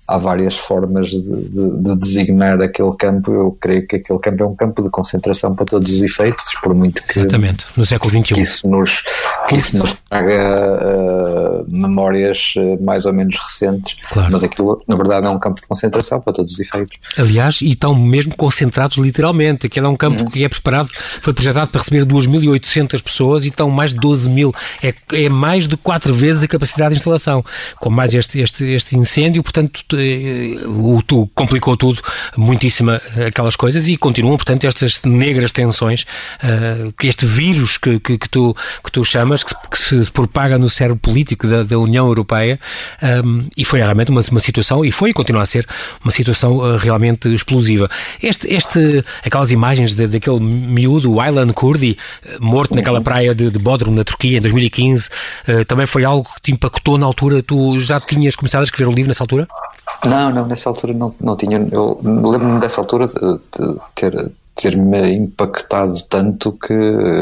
há 0.08 0.18
várias 0.18 0.56
formas 0.56 1.10
de, 1.10 1.20
de, 1.20 1.82
de, 1.82 1.96
designar 1.96 2.60
aquele 2.60 2.92
campo. 2.96 3.32
Eu 3.32 3.56
creio 3.60 3.86
que 3.86 3.96
aquele 3.96 4.18
campo 4.18 4.42
é 4.42 4.46
um 4.46 4.54
campo 4.54 4.82
de 4.82 4.90
concentração 4.90 5.54
para 5.54 5.66
todos 5.66 5.92
os 5.92 6.02
efeitos, 6.02 6.46
por 6.62 6.74
muito 6.74 7.02
que, 7.04 7.20
Exatamente, 7.20 7.66
no 7.76 7.84
século 7.84 8.10
XXI. 8.10 8.34
Que 8.34 8.40
isso 8.40 8.68
nos, 8.68 9.02
que 9.48 9.56
isso 9.56 9.76
nos 9.76 9.94
traga 10.08 11.62
uh, 11.62 11.64
memórias 11.68 12.54
uh, 12.56 12.82
mais 12.82 13.06
ou 13.06 13.12
menos 13.12 13.38
recentes, 13.38 13.96
claro. 14.10 14.30
mas 14.32 14.42
aquilo, 14.42 14.82
na 14.86 14.96
verdade, 14.96 15.26
é 15.26 15.30
um 15.30 15.38
campo 15.38 15.60
de 15.60 15.66
concentração 15.66 16.20
para 16.20 16.32
todos 16.32 16.52
os 16.52 16.60
efeitos. 16.60 16.98
Aliás, 17.16 17.60
e 17.60 17.70
estão 17.70 17.94
mesmo 17.94 18.36
concentrados 18.36 18.96
literalmente. 18.96 19.66
Aquele 19.66 19.86
é 19.86 19.88
um 19.88 19.96
campo 19.96 20.22
uhum. 20.22 20.30
que 20.30 20.44
é 20.44 20.48
preparado, 20.48 20.88
foi 21.20 21.32
projetado 21.32 21.70
para 21.70 21.80
receber 21.80 22.04
2.800 22.04 23.02
pessoas 23.02 23.44
e 23.44 23.48
estão 23.48 23.70
mais 23.70 23.92
de 23.94 24.00
12 24.00 24.28
mil. 24.30 24.52
É, 24.82 24.94
é 25.12 25.28
mais 25.28 25.68
de 25.68 25.76
quatro 25.76 26.12
vezes 26.12 26.42
a 26.42 26.48
capacidade 26.48 26.94
de 26.94 26.98
instalação. 26.98 27.44
Com 27.78 27.90
mais 27.90 28.14
este, 28.14 28.40
este, 28.40 28.64
este 28.64 28.96
incêndio, 28.96 29.42
portanto, 29.42 29.70
o, 29.96 31.02
tu 31.02 31.28
complicou 31.34 31.76
tudo, 31.76 32.00
muitíssimo 32.36 32.92
aquelas 33.26 33.56
coisas 33.56 33.88
e 33.88 33.96
continuam, 33.96 34.36
portanto, 34.36 34.64
estas 34.66 35.00
negras 35.04 35.52
tensões, 35.52 36.02
uh, 36.42 36.92
este 37.02 37.26
vírus 37.26 37.76
que, 37.76 37.98
que, 38.00 38.18
que, 38.18 38.28
tu, 38.28 38.56
que 38.84 38.90
tu 38.90 39.04
chamas, 39.04 39.42
que, 39.42 39.54
que 39.70 39.78
se 39.78 40.10
propaga 40.10 40.58
no 40.58 40.68
cérebro 40.68 40.98
político 40.98 41.46
da, 41.46 41.62
da 41.62 41.78
União 41.78 42.06
Europeia 42.06 42.58
um, 43.24 43.48
e 43.56 43.64
foi 43.64 43.80
realmente 43.80 44.10
uma, 44.10 44.20
uma 44.30 44.40
situação, 44.40 44.84
e 44.84 44.92
foi 44.92 45.10
e 45.10 45.12
continua 45.12 45.42
a 45.42 45.46
ser 45.46 45.66
uma 46.02 46.12
situação 46.12 46.56
uh, 46.56 46.76
realmente 46.76 47.32
explosiva. 47.32 47.90
Este, 48.22 48.52
este, 48.52 49.04
aquelas 49.24 49.50
imagens 49.50 49.94
de, 49.94 50.06
daquele 50.06 50.40
miúdo, 50.40 51.20
Aylan 51.20 51.48
Kurdi, 51.48 51.96
morto 52.40 52.74
naquela 52.74 53.00
praia 53.00 53.34
de, 53.34 53.50
de 53.50 53.58
Bodrum, 53.58 53.92
na 53.92 54.04
Turquia, 54.04 54.38
em 54.38 54.40
2015, 54.40 55.08
uh, 55.48 55.64
também 55.64 55.86
foi 55.86 56.04
algo 56.04 56.28
que 56.34 56.42
te 56.42 56.52
impactou 56.52 56.98
na 56.98 57.06
altura? 57.06 57.42
Tu 57.42 57.78
já 57.78 58.00
tinhas 58.00 58.36
começado 58.36 58.62
a 58.62 58.64
escrever 58.64 58.90
o 58.90 58.94
livro 58.94 59.08
nessa 59.08 59.22
altura? 59.22 59.46
Não, 60.04 60.30
não, 60.30 60.46
nessa 60.46 60.68
altura 60.68 60.92
não, 60.92 61.14
não 61.20 61.36
tinha. 61.36 61.56
Eu 61.70 61.98
lembro-me 62.02 62.60
dessa 62.60 62.80
altura 62.80 63.06
de, 63.06 63.14
de 63.14 63.80
ter 63.94 64.32
ter-me 64.54 65.14
impactado 65.14 65.94
tanto 66.08 66.52
que 66.52 66.74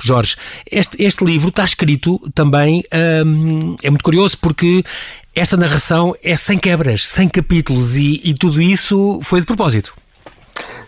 Jorge, 0.00 0.36
este, 0.70 1.02
este 1.02 1.24
livro 1.24 1.48
está 1.48 1.64
escrito 1.64 2.20
também 2.34 2.84
é 3.82 3.90
muito 3.90 4.04
curioso 4.04 4.36
porque 4.38 4.84
esta 5.34 5.56
narração 5.56 6.14
é 6.22 6.36
sem 6.36 6.58
quebras, 6.58 7.06
sem 7.06 7.28
capítulos 7.28 7.96
e, 7.96 8.20
e 8.24 8.34
tudo 8.34 8.60
isso 8.60 9.20
foi 9.22 9.40
de 9.40 9.46
propósito. 9.46 9.94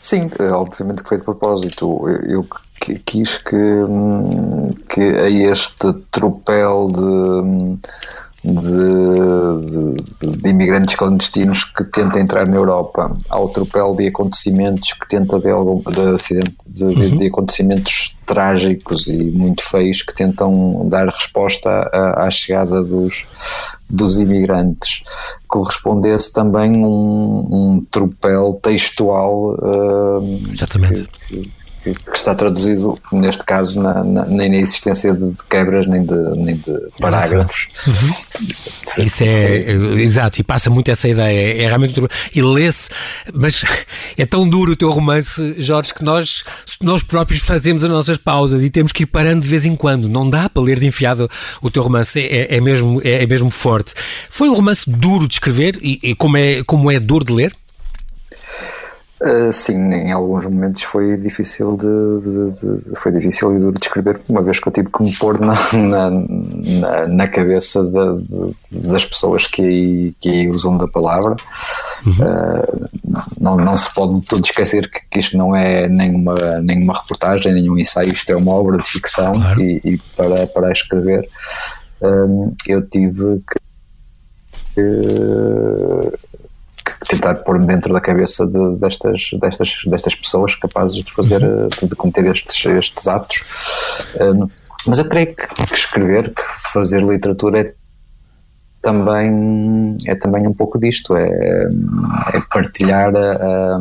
Sim, 0.00 0.28
eh, 0.38 0.50
obviamente 0.50 1.02
que 1.02 1.08
foi 1.08 1.18
de 1.18 1.24
propósito. 1.24 2.06
Eu, 2.28 2.46
quis 3.06 3.38
que, 3.38 3.56
hum, 3.56 4.68
que 4.88 5.00
a 5.00 5.30
este 5.30 5.92
tropel 6.10 6.90
de 6.92 7.78
de, 8.44 9.96
de, 10.20 10.36
de, 10.36 10.50
imigrantes 10.50 10.94
clandestinos 10.94 11.64
que 11.64 11.82
tenta 11.84 12.20
entrar 12.20 12.46
na 12.46 12.56
Europa, 12.56 13.16
ao 13.30 13.48
tropel 13.48 13.94
de 13.94 14.08
acontecimentos 14.08 14.92
que 14.92 15.08
tenta 15.08 15.40
de, 15.40 15.50
algum, 15.50 15.82
de, 16.66 16.84
uhum. 16.84 17.16
de, 17.16 17.26
acontecimentos 17.26 18.14
trágicos 18.26 19.06
e 19.06 19.30
muito 19.30 19.62
feios 19.62 20.02
que 20.02 20.14
tentam 20.14 20.86
dar 20.88 21.06
resposta 21.06 21.70
à, 21.70 22.26
à 22.26 22.30
chegada 22.30 22.82
dos, 22.82 23.26
dos 23.88 24.18
imigrantes 24.18 25.02
correspondesse 25.48 26.32
também 26.32 26.76
um, 26.76 27.48
um 27.50 27.86
tropel 27.90 28.58
textual 28.62 29.54
uh, 29.54 30.52
Exatamente. 30.52 31.08
Que, 31.28 31.42
que, 31.42 31.63
que, 31.92 32.16
está 32.16 32.34
traduzido, 32.34 32.98
neste 33.12 33.44
caso, 33.44 33.80
na, 33.80 34.02
na, 34.02 34.24
nem 34.24 34.50
na 34.50 34.56
existência 34.56 35.12
de, 35.12 35.30
de, 35.30 35.44
quebras 35.44 35.86
nem 35.86 36.04
de, 36.04 36.14
nem 36.36 36.56
de 36.56 36.72
parágrafos. 36.98 37.66
Uhum. 37.86 39.04
Isso 39.04 39.24
é, 39.24 39.72
exato, 40.00 40.40
e 40.40 40.44
passa 40.44 40.70
muito 40.70 40.90
essa 40.90 41.08
ideia. 41.08 41.38
É, 41.38 41.62
é 41.62 41.66
realmente. 41.66 42.02
E 42.34 42.42
lê-se, 42.42 42.88
mas 43.32 43.64
é 44.16 44.24
tão 44.24 44.48
duro 44.48 44.72
o 44.72 44.76
teu 44.76 44.90
romance, 44.90 45.54
Jorge, 45.58 45.92
que 45.92 46.02
nós, 46.02 46.44
nós 46.82 47.02
próprios 47.02 47.42
fazemos 47.42 47.84
as 47.84 47.90
nossas 47.90 48.16
pausas 48.16 48.62
e 48.62 48.70
temos 48.70 48.92
que 48.92 49.02
ir 49.02 49.06
parando 49.06 49.42
de 49.42 49.48
vez 49.48 49.66
em 49.66 49.76
quando. 49.76 50.08
Não 50.08 50.28
dá 50.28 50.48
para 50.48 50.62
ler 50.62 50.78
de 50.78 50.86
enfiado 50.86 51.28
o 51.60 51.70
teu 51.70 51.82
romance, 51.82 52.20
é, 52.20 52.56
é 52.56 52.60
mesmo, 52.60 53.00
é, 53.04 53.22
é, 53.22 53.26
mesmo 53.26 53.50
forte. 53.50 53.92
Foi 54.30 54.48
um 54.48 54.54
romance 54.54 54.88
duro 54.88 55.28
de 55.28 55.34
escrever 55.34 55.78
e, 55.82 55.98
e 56.02 56.14
como, 56.14 56.36
é, 56.36 56.62
como 56.64 56.90
é 56.90 56.98
duro 56.98 57.24
de 57.24 57.32
ler? 57.32 57.54
Uh, 59.24 59.50
sim, 59.50 59.90
em 59.90 60.12
alguns 60.12 60.44
momentos 60.44 60.82
foi 60.82 61.16
difícil 61.16 61.78
de, 61.78 61.80
de, 62.20 62.82
de, 62.82 62.94
foi 62.94 63.10
difícil 63.10 63.56
e 63.56 63.58
duro 63.58 63.72
de 63.72 63.78
descrever, 63.78 64.20
uma 64.28 64.42
vez 64.42 64.58
que 64.58 64.68
eu 64.68 64.72
tive 64.72 64.90
que 64.90 65.02
me 65.02 65.16
pôr 65.16 65.40
na, 65.40 65.54
na, 65.72 66.10
na, 66.10 67.06
na 67.06 67.28
cabeça 67.28 67.82
de, 67.82 68.54
das 68.90 69.06
pessoas 69.06 69.46
que 69.46 69.62
aí, 69.62 70.14
que 70.20 70.28
aí 70.28 70.48
usam 70.48 70.76
da 70.76 70.86
palavra. 70.86 71.36
Uhum. 72.04 72.12
Uh, 72.12 72.88
não, 73.40 73.56
não 73.56 73.76
se 73.78 73.92
pode 73.94 74.20
todo 74.26 74.44
esquecer 74.44 74.90
que, 74.90 75.00
que 75.10 75.18
isto 75.18 75.38
não 75.38 75.56
é 75.56 75.88
nenhuma, 75.88 76.34
nenhuma 76.60 76.92
reportagem, 76.92 77.54
nenhum 77.54 77.78
ensaio, 77.78 78.12
isto 78.12 78.30
é 78.30 78.36
uma 78.36 78.52
obra 78.52 78.76
de 78.76 78.84
ficção 78.84 79.32
claro. 79.32 79.58
e, 79.58 79.80
e, 79.84 79.98
para, 80.14 80.46
para 80.48 80.70
escrever 80.70 81.26
uh, 82.02 82.54
eu 82.66 82.82
tive 82.82 83.40
que 84.74 86.12
tentar 87.08 87.34
pôr-me 87.36 87.66
dentro 87.66 87.92
da 87.92 88.00
cabeça 88.00 88.46
de, 88.46 88.76
destas, 88.76 89.30
destas, 89.40 89.70
destas 89.86 90.14
pessoas 90.14 90.54
capazes 90.54 91.02
de 91.02 91.12
fazer, 91.12 91.42
uhum. 91.42 91.68
Eh, 91.82 91.86
de 91.86 91.96
cometer 91.96 92.26
estes, 92.26 92.64
estes 92.66 93.08
atos. 93.08 93.42
Um, 94.20 94.48
mas 94.86 94.98
eu 94.98 95.06
creio 95.06 95.34
que, 95.34 95.46
que, 95.46 95.74
escrever, 95.74 96.30
que 96.34 96.42
fazer 96.72 97.02
literatura 97.02 97.60
é 97.60 97.74
também, 98.82 99.96
é 100.06 100.14
também 100.14 100.46
um 100.46 100.52
pouco 100.52 100.78
disto, 100.78 101.16
é, 101.16 101.26
é 102.34 102.40
partilhar 102.52 103.16
a, 103.16 103.76
a, 103.76 103.80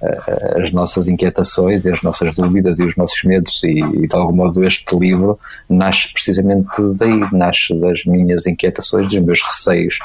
as 0.00 0.72
nossas 0.72 1.08
inquietações 1.08 1.84
e 1.84 1.90
as 1.90 2.02
nossas 2.02 2.34
dúvidas 2.34 2.78
e 2.78 2.84
os 2.84 2.96
nossos 2.96 3.22
medos 3.24 3.62
e, 3.64 3.80
e, 3.80 4.06
de 4.06 4.14
algum 4.14 4.34
modo 4.34 4.64
este 4.64 4.94
livro 4.96 5.38
nasce 5.70 6.12
precisamente 6.12 6.70
daí, 6.96 7.20
nasce 7.32 7.74
das 7.74 8.04
minhas 8.04 8.46
inquietações, 8.46 9.08
dos 9.08 9.20
meus 9.20 9.40
receios 9.42 9.98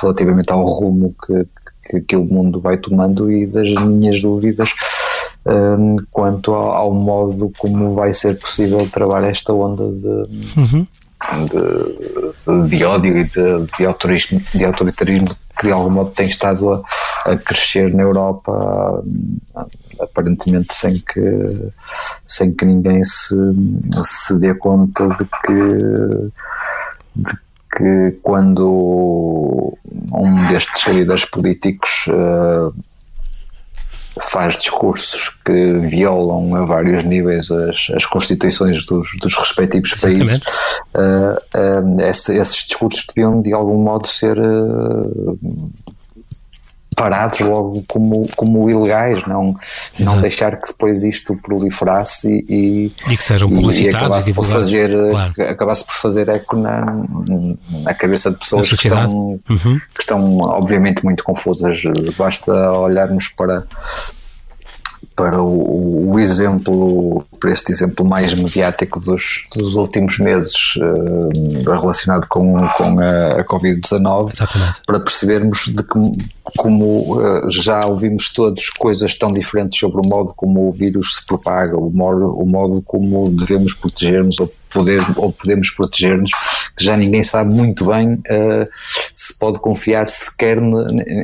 relativamente 0.00 0.50
ao 0.50 0.64
rumo 0.64 1.14
que, 1.26 1.46
que, 1.88 2.00
que 2.00 2.16
o 2.16 2.24
mundo 2.24 2.58
vai 2.58 2.78
tomando 2.78 3.30
e 3.30 3.46
das 3.46 3.70
minhas 3.82 4.20
dúvidas 4.20 4.70
um, 5.46 5.96
quanto 6.10 6.54
ao, 6.54 6.70
ao, 6.72 6.94
modo 6.94 7.52
como 7.58 7.92
vai 7.92 8.14
ser 8.14 8.38
possível 8.38 8.88
travar 8.90 9.24
esta 9.24 9.52
onda 9.52 9.84
de, 9.92 10.58
uhum. 10.58 10.86
de, 11.46 12.62
de, 12.62 12.76
de, 12.76 12.84
ódio 12.84 13.18
e 13.18 13.24
de, 13.24 13.66
de, 13.76 13.84
autorismo, 13.84 14.38
de 14.54 14.64
autoritarismo 14.64 15.36
que 15.58 15.66
de 15.66 15.72
algum 15.72 15.90
modo 15.90 16.10
tem 16.10 16.26
estado 16.26 16.72
a, 16.72 16.82
a 17.32 17.36
crescer 17.36 17.92
na 17.94 18.02
Europa 18.02 19.02
aparentemente 20.00 20.74
sem 20.74 20.94
que 20.94 21.68
sem 22.26 22.52
que 22.52 22.64
ninguém 22.64 23.02
se, 23.04 23.36
se 24.04 24.38
dê 24.38 24.54
conta 24.54 25.08
de 25.08 25.24
que 25.24 26.32
de 27.16 27.44
que 27.76 28.18
quando 28.22 29.76
um 30.12 30.46
destes 30.48 30.86
líderes 30.86 31.24
políticos 31.24 32.06
uh, 32.08 32.74
faz 34.20 34.56
discursos 34.56 35.30
que 35.44 35.78
violam 35.78 36.54
a 36.54 36.64
vários 36.64 37.02
níveis 37.02 37.50
as, 37.50 37.88
as 37.94 38.06
constituições 38.06 38.86
dos, 38.86 39.08
dos 39.20 39.36
respectivos 39.36 39.94
países, 39.94 40.40
uh, 40.94 41.36
uh, 41.56 42.00
esse, 42.00 42.36
esses 42.36 42.64
discursos 42.64 43.06
deviam 43.06 43.42
de 43.42 43.52
algum 43.52 43.82
modo 43.82 44.06
ser 44.06 44.38
uh, 44.38 45.38
parados 46.94 47.40
logo 47.40 47.84
como, 47.88 48.26
como 48.36 48.70
ilegais, 48.70 49.26
não, 49.26 49.54
não 49.98 50.20
deixar 50.20 50.60
que 50.60 50.68
depois 50.68 51.02
isto 51.04 51.36
proliferasse 51.36 52.44
e, 52.48 52.92
e, 53.08 53.16
que 53.16 53.22
sejam 53.22 53.48
publicitados 53.48 54.26
e, 54.26 54.30
acabasse, 54.30 54.32
por 54.32 54.44
fazer, 54.46 55.10
claro. 55.10 55.34
acabasse 55.50 55.84
por 55.84 55.94
fazer 55.94 56.28
eco 56.28 56.56
na, 56.56 57.04
na 57.82 57.94
cabeça 57.94 58.30
de 58.30 58.38
pessoas 58.38 58.68
que 58.68 58.74
estão, 58.74 59.40
uhum. 59.48 59.80
que 59.94 60.00
estão 60.00 60.38
obviamente 60.38 61.04
muito 61.04 61.22
confusas. 61.24 61.82
Basta 62.16 62.52
olharmos 62.72 63.28
para 63.28 63.64
para 65.14 65.40
o, 65.40 66.12
o, 66.12 66.18
exemplo, 66.18 67.24
para 67.44 67.52
este 67.52 67.72
exemplo 67.72 68.08
mais 68.08 68.32
mediático 68.32 68.98
dos, 68.98 69.44
dos 69.54 69.74
últimos 69.74 70.18
meses 70.18 70.54
uh, 70.76 71.70
relacionado 71.70 72.26
com, 72.26 72.56
com 72.68 72.98
a, 72.98 73.40
a 73.40 73.44
Covid-19, 73.44 74.32
para 74.86 74.98
percebermos 74.98 75.66
de 75.66 75.82
que, 75.82 76.24
como 76.56 77.18
uh, 77.18 77.50
já 77.50 77.84
ouvimos 77.84 78.32
todos 78.32 78.70
coisas 78.70 79.12
tão 79.12 79.30
diferentes 79.30 79.78
sobre 79.78 80.00
o 80.00 80.08
modo 80.08 80.32
como 80.34 80.66
o 80.66 80.72
vírus 80.72 81.16
se 81.16 81.26
propaga, 81.26 81.76
o 81.76 81.90
modo, 81.90 82.34
o 82.34 82.46
modo 82.46 82.80
como 82.80 83.30
devemos 83.30 83.74
protegermos 83.74 84.40
ou, 84.40 84.48
poder, 84.72 85.02
ou 85.14 85.30
podemos 85.30 85.68
proteger-nos, 85.68 86.30
que 86.74 86.82
já 86.82 86.96
ninguém 86.96 87.22
sabe 87.22 87.50
muito 87.50 87.84
bem 87.84 88.14
uh, 88.14 88.66
se 89.12 89.38
pode 89.38 89.58
confiar 89.58 90.08
sequer 90.08 90.56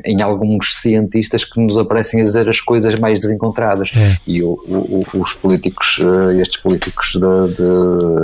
em 0.04 0.20
alguns 0.20 0.80
cientistas 0.82 1.44
que 1.44 1.58
nos 1.58 1.78
aparecem 1.78 2.20
a 2.20 2.24
dizer 2.24 2.46
as 2.46 2.60
coisas 2.60 3.00
mais 3.00 3.18
desencontradas. 3.20 3.90
É. 3.96 4.18
E 4.26 4.42
o, 4.42 4.50
o, 4.50 5.06
os 5.14 5.32
políticos, 5.32 5.98
estes 6.40 6.60
políticos 6.60 7.12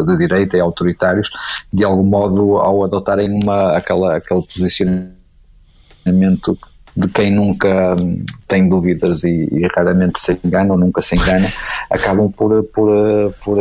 da 0.07 0.17
direita 0.17 0.57
e 0.57 0.61
autoritários, 0.61 1.31
de 1.73 1.85
algum 1.85 2.05
modo, 2.05 2.57
ao 2.57 2.85
adotarem 2.85 3.33
uma, 3.43 3.77
aquela, 3.77 4.17
aquele 4.17 4.41
posicionamento 4.41 5.17
de 6.97 7.09
quem 7.09 7.35
nunca 7.35 7.95
tem 8.47 8.69
dúvidas 8.69 9.25
e, 9.25 9.49
e, 9.51 9.67
raramente 9.75 10.21
se 10.21 10.39
engana 10.45 10.73
ou 10.73 10.79
nunca 10.79 11.01
se 11.01 11.17
engana, 11.17 11.53
acabam 11.91 12.31
por, 12.31 12.63
por, 12.65 13.35
por 13.45 13.59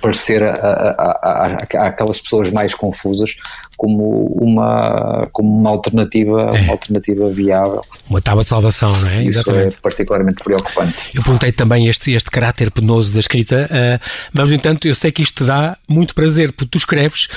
parecer 0.00 0.42
a, 0.42 0.52
a, 0.52 1.56
a, 1.78 1.86
aquelas 1.86 2.20
pessoas 2.20 2.50
mais 2.50 2.74
confusas 2.74 3.36
como 3.80 4.26
uma, 4.38 5.26
como 5.32 5.58
uma 5.58 5.70
alternativa, 5.70 6.54
é. 6.54 6.60
uma 6.60 6.72
alternativa 6.72 7.30
viável. 7.30 7.80
Uma 8.10 8.20
tábua 8.20 8.42
de 8.42 8.50
salvação, 8.50 8.94
não 9.00 9.08
é? 9.08 9.24
Isso 9.24 9.38
é 9.38 9.40
Exatamente. 9.40 9.76
é 9.76 9.80
particularmente 9.80 10.44
preocupante. 10.44 11.16
Eu 11.16 11.22
perguntei 11.22 11.50
também 11.50 11.88
este, 11.88 12.12
este 12.12 12.30
caráter 12.30 12.70
penoso 12.70 13.14
da 13.14 13.20
escrita, 13.20 13.70
uh, 13.70 14.06
mas 14.34 14.50
no 14.50 14.54
entanto 14.54 14.86
eu 14.86 14.94
sei 14.94 15.10
que 15.10 15.22
isto 15.22 15.44
te 15.44 15.46
dá 15.46 15.78
muito 15.88 16.14
prazer, 16.14 16.52
porque 16.52 16.72
tu 16.72 16.76
escreves 16.76 17.28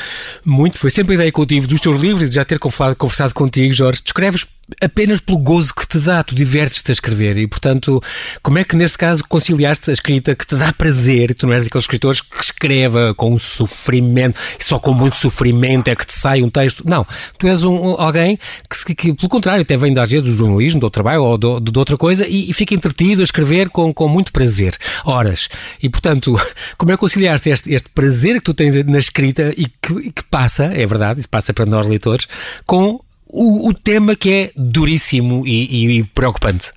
muito, 0.43 0.77
foi 0.77 0.89
sempre 0.89 1.13
a 1.13 1.15
ideia 1.15 1.31
que 1.31 1.39
eu 1.39 1.45
tive 1.45 1.65
dos 1.65 1.79
teus 1.79 2.01
livros 2.01 2.23
e 2.25 2.29
de 2.29 2.35
já 2.35 2.43
ter 2.43 2.59
conversado, 2.59 2.93
conversado 2.97 3.33
contigo, 3.33 3.73
Jorge, 3.73 4.01
tu 4.01 4.07
escreves 4.07 4.45
apenas 4.81 5.19
pelo 5.19 5.37
gozo 5.37 5.73
que 5.73 5.87
te 5.87 5.99
dá, 5.99 6.23
tu 6.23 6.35
divertes-te 6.73 6.91
a 6.91 6.93
escrever 6.93 7.37
e, 7.37 7.47
portanto, 7.47 8.01
como 8.41 8.57
é 8.57 8.63
que 8.63 8.75
neste 8.75 8.97
caso 8.97 9.23
conciliaste 9.27 9.89
a 9.89 9.93
escrita 9.93 10.35
que 10.35 10.45
te 10.45 10.55
dá 10.55 10.73
prazer 10.73 11.31
e 11.31 11.33
tu 11.33 11.45
não 11.45 11.53
és 11.53 11.63
daqueles 11.63 11.83
escritores 11.83 12.21
que 12.21 12.43
escreva 12.43 13.13
com 13.13 13.37
sofrimento 13.37 14.39
e 14.59 14.63
só 14.63 14.79
com 14.79 14.93
muito 14.93 15.15
sofrimento 15.15 15.87
é 15.87 15.95
que 15.95 16.05
te 16.05 16.13
sai 16.13 16.41
um 16.41 16.49
texto? 16.49 16.83
Não, 16.87 17.05
tu 17.37 17.47
és 17.47 17.63
um, 17.63 17.95
alguém 17.99 18.37
que, 18.69 18.95
que, 18.95 19.13
pelo 19.13 19.29
contrário, 19.29 19.61
até 19.61 19.77
vem 19.77 19.97
às 19.97 20.09
vezes 20.09 20.27
do 20.27 20.35
jornalismo, 20.35 20.79
do 20.79 20.89
trabalho 20.89 21.23
ou 21.23 21.37
do, 21.37 21.59
de 21.59 21.77
outra 21.77 21.97
coisa 21.97 22.25
e, 22.27 22.49
e, 22.49 22.53
fica 22.53 22.73
entretido 22.73 23.21
a 23.21 23.23
escrever 23.23 23.69
com, 23.69 23.93
com 23.93 24.07
muito 24.07 24.31
prazer, 24.31 24.75
horas. 25.05 25.49
E, 25.81 25.89
portanto, 25.89 26.35
como 26.77 26.91
é 26.91 26.95
que 26.95 26.99
conciliaste 26.99 27.49
este, 27.49 27.73
este 27.73 27.89
prazer 27.89 28.35
que 28.35 28.41
tu 28.41 28.53
tens 28.53 28.75
na 28.85 28.97
escrita 28.97 29.53
e 29.55 29.67
que, 29.67 30.11
que 30.11 30.23
passa, 30.29 30.65
é 30.65 30.85
verdade, 30.85 31.19
isso 31.19 31.29
passa 31.29 31.53
para 31.53 31.65
nós 31.65 31.85
leitores, 31.85 32.27
com 32.65 32.99
o, 33.33 33.69
o 33.69 33.73
tema 33.73 34.15
que 34.15 34.31
é 34.31 34.51
duríssimo 34.55 35.45
e, 35.45 35.99
e 35.99 36.03
preocupante? 36.03 36.71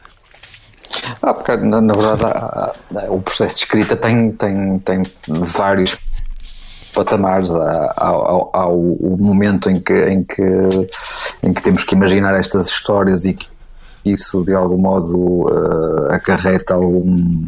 Ah, 1.20 1.34
porque 1.34 1.56
na, 1.56 1.80
na 1.82 1.92
verdade 1.92 2.24
há, 2.24 2.72
há, 2.94 3.12
o 3.12 3.20
processo 3.20 3.56
de 3.56 3.60
escrita 3.62 3.94
tem, 3.94 4.32
tem, 4.32 4.78
tem 4.78 5.02
vários 5.26 5.98
patamares. 6.94 7.54
Há, 7.54 7.94
há, 7.96 8.08
há 8.08 8.68
o, 8.68 8.94
o, 8.94 9.16
momento 9.18 9.68
em 9.68 9.78
que, 9.78 9.92
em, 9.92 10.24
que, 10.24 10.42
em 11.42 11.52
que 11.52 11.62
temos 11.62 11.84
que 11.84 11.94
imaginar 11.94 12.34
estas 12.34 12.68
histórias 12.68 13.26
e 13.26 13.34
que 13.34 13.48
isso 14.02 14.42
de 14.42 14.54
algum 14.54 14.78
modo 14.78 15.16
uh, 15.16 16.12
acarreta 16.12 16.74
algum, 16.74 17.44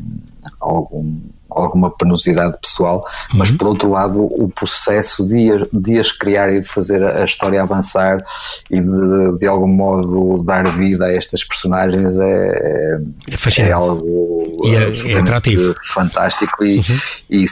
algum 0.61 1.19
alguma 1.51 1.91
penosidade 1.91 2.59
pessoal, 2.61 3.05
mas 3.33 3.51
uhum. 3.51 3.57
por 3.57 3.69
outro 3.69 3.91
lado 3.91 4.25
o 4.25 4.49
processo 4.49 5.27
de, 5.27 5.49
de 5.73 5.99
as 5.99 6.13
criar 6.13 6.53
e 6.53 6.61
de 6.61 6.69
fazer 6.69 7.03
a 7.05 7.25
história 7.25 7.63
avançar 7.63 8.23
e 8.71 8.81
de, 8.81 9.39
de 9.39 9.47
algum 9.47 9.69
modo 9.69 10.43
dar 10.45 10.67
vida 10.73 11.07
a 11.07 11.13
estas 11.13 11.45
personagens 11.45 12.19
é, 12.19 12.99
é, 13.29 13.63
é 13.63 13.73
algo 13.73 14.39
e 14.65 14.75
é, 14.75 15.13
é 15.13 15.19
atrativo. 15.19 15.75
fantástico 15.85 16.65
e, 16.65 16.79
uhum. 16.79 16.85
e, 17.31 17.45
e 17.45 17.49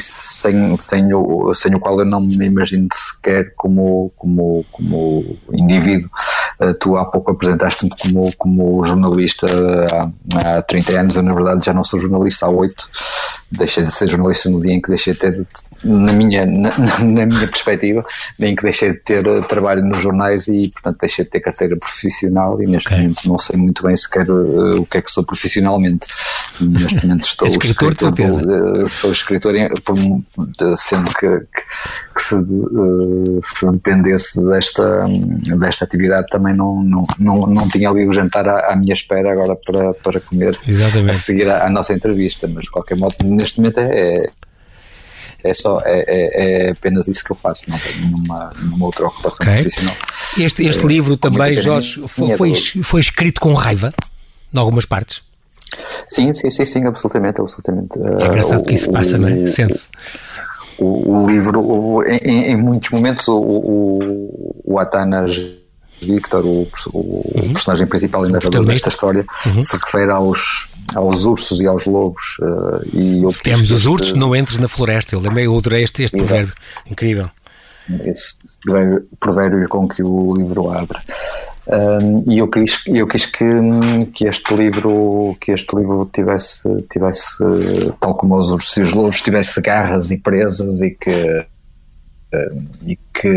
sem, 0.00 0.76
sem, 0.78 1.14
o, 1.14 1.54
sem 1.54 1.74
o 1.74 1.80
qual 1.80 1.98
eu 2.00 2.06
não 2.06 2.20
me 2.20 2.46
imagino 2.46 2.88
sequer 2.92 3.52
como, 3.56 4.12
como, 4.16 4.64
como 4.72 5.36
indivíduo. 5.52 6.10
Uh, 6.60 6.74
tu 6.74 6.96
há 6.96 7.04
pouco 7.04 7.32
apresentaste-me 7.32 7.90
como, 8.00 8.36
como 8.36 8.84
jornalista 8.84 9.46
há, 10.34 10.58
há 10.58 10.62
30 10.62 11.00
anos, 11.00 11.16
eu 11.16 11.22
na 11.22 11.34
verdade 11.34 11.64
já 11.64 11.74
não 11.74 11.84
sou 11.84 12.00
jornalista 12.00 12.46
há 12.46 12.48
8 12.48 12.88
deixei 13.50 13.84
de 13.84 13.92
ser 13.92 14.08
jornalista 14.08 14.50
no 14.50 14.60
dia 14.60 14.72
em 14.72 14.80
que 14.80 14.88
deixei 14.88 15.12
de 15.12 15.18
ter, 15.20 15.46
na 15.84 16.12
minha, 16.12 16.44
na, 16.44 16.70
na 17.04 17.26
minha 17.26 17.46
perspectiva, 17.46 18.04
em 18.40 18.56
que 18.56 18.62
deixei 18.62 18.92
de 18.92 18.98
ter 19.00 19.26
eh, 19.26 19.40
trabalho 19.42 19.84
nos 19.84 20.02
jornais 20.02 20.48
e, 20.48 20.70
portanto, 20.72 21.00
deixei 21.00 21.24
de 21.24 21.30
ter 21.30 21.40
carteira 21.40 21.76
profissional 21.76 22.60
e 22.60 22.66
neste 22.66 22.88
okay. 22.88 22.98
momento 22.98 23.28
não 23.28 23.38
sei 23.38 23.56
muito 23.56 23.82
bem 23.82 23.94
sequer 23.94 24.28
uh, 24.30 24.80
o 24.80 24.86
que 24.86 24.98
é 24.98 25.02
que 25.02 25.10
sou 25.10 25.24
profissionalmente. 25.24 26.06
Neste 26.60 27.06
momento 27.06 27.24
estou 27.26 27.48
escritor, 27.48 27.92
escritor 27.92 28.82
de, 28.82 28.88
sou 28.88 29.12
escritor, 29.12 29.54
por, 29.84 29.96
sendo 30.76 31.10
que, 31.10 31.28
que, 31.28 31.62
que 32.16 32.22
se, 32.22 32.34
uh, 32.34 33.40
se, 33.44 33.70
dependesse 33.70 34.42
desta, 34.42 35.04
desta 35.58 35.84
atividade 35.84 36.26
também 36.28 36.56
não, 36.56 36.82
não, 36.82 37.06
não, 37.18 37.36
não 37.36 37.68
tinha 37.68 37.90
ali 37.90 38.06
o 38.06 38.12
jantar 38.12 38.48
à, 38.48 38.72
à 38.72 38.76
minha 38.76 38.94
espera 38.94 39.32
agora 39.32 39.56
para, 39.66 39.92
para 39.94 40.20
comer 40.20 40.58
Exatamente. 40.66 41.10
a 41.10 41.14
seguir 41.14 41.50
a, 41.50 41.66
a 41.66 41.70
nossa 41.70 41.92
entrevista, 41.92 42.48
mas 42.48 42.64
de 42.64 42.70
qualquer 42.70 42.96
modo 42.96 43.14
neste 43.22 43.60
momento 43.60 43.80
é, 43.80 44.30
é 45.44 45.54
só 45.54 45.80
é, 45.84 46.04
é, 46.08 46.68
é, 46.68 46.70
apenas 46.70 47.06
isso 47.06 47.22
que 47.22 47.32
eu 47.32 47.36
faço, 47.36 47.68
não 47.68 47.78
tenho 47.78 48.06
nenhuma, 48.06 48.52
nenhuma 48.58 48.86
outra 48.86 49.06
ocupação 49.06 49.44
okay. 49.46 49.62
profissional. 49.62 49.94
Este, 50.38 50.66
este 50.66 50.84
é, 50.84 50.88
livro 50.88 51.16
também, 51.18 51.56
Jorge, 51.56 52.02
foi, 52.08 52.36
foi, 52.36 52.54
foi, 52.82 53.00
escrito 53.00 53.42
com 53.42 53.52
raiva, 53.52 53.92
em 54.52 54.58
algumas 54.58 54.86
partes. 54.86 55.22
Sim, 56.06 56.32
sim, 56.32 56.50
sim, 56.50 56.64
sim, 56.64 56.86
absolutamente, 56.86 57.40
absolutamente. 57.40 57.98
É 57.98 58.26
engraçado 58.26 58.60
uh, 58.60 58.64
que 58.64 58.72
isso 58.72 58.84
se 58.84 58.92
passa, 58.92 59.16
o, 59.16 59.20
não 59.20 59.28
é? 59.28 59.46
Sente-se. 59.46 59.88
O, 60.78 61.22
o, 61.22 61.26
livro, 61.26 61.60
o, 61.60 62.02
em, 62.04 62.50
em, 62.50 62.56
muitos 62.56 62.90
momentos, 62.90 63.26
o, 63.28 63.38
o, 63.38 64.62
o 64.64 64.78
Atanas 64.78 65.36
Victor, 66.00 66.44
o, 66.44 66.68
o 66.92 67.32
uhum. 67.34 67.52
personagem 67.52 67.86
principal 67.86 68.26
e 68.26 68.32
narrador 68.32 68.64
desta 68.66 68.90
história, 68.90 69.24
uhum. 69.46 69.62
se 69.62 69.76
refere 69.76 70.10
aos, 70.10 70.68
aos 70.94 71.24
ursos 71.24 71.60
e 71.60 71.66
aos 71.66 71.86
lobos. 71.86 72.36
Uh, 72.40 72.98
e 72.98 73.32
se 73.32 73.42
temos 73.42 73.70
os 73.70 73.86
ursos, 73.86 74.12
não 74.12 74.36
entres 74.36 74.58
na 74.58 74.68
floresta. 74.68 75.14
Eu 75.14 75.20
lembrei, 75.20 75.46
eu 75.46 75.56
adorei 75.56 75.82
este, 75.82 76.02
este 76.02 76.16
provérbio. 76.16 76.54
Incrível. 76.86 77.30
Esse 78.04 78.34
provérbio, 78.64 79.08
provérbio 79.18 79.68
com 79.68 79.88
que 79.88 80.02
o 80.02 80.34
livro 80.36 80.70
abre. 80.70 80.98
Um, 81.68 82.30
e 82.32 82.38
eu 82.38 82.48
quis, 82.48 82.84
eu 82.86 83.08
quis 83.08 83.26
que, 83.26 83.44
que 84.14 84.26
este 84.26 84.54
livro 84.54 85.36
que 85.40 85.50
este 85.50 85.74
livro 85.74 86.08
tivesse, 86.12 86.82
tivesse 86.88 87.44
tal 87.98 88.14
como 88.14 88.36
os 88.36 88.50
ursos 88.50 88.76
os 88.76 88.92
lobos, 88.92 89.20
tivesse 89.20 89.60
garras 89.60 90.12
e 90.12 90.18
presas 90.18 90.80
e 90.80 90.90
que, 90.92 91.46
e 92.86 92.96
que 93.12 93.28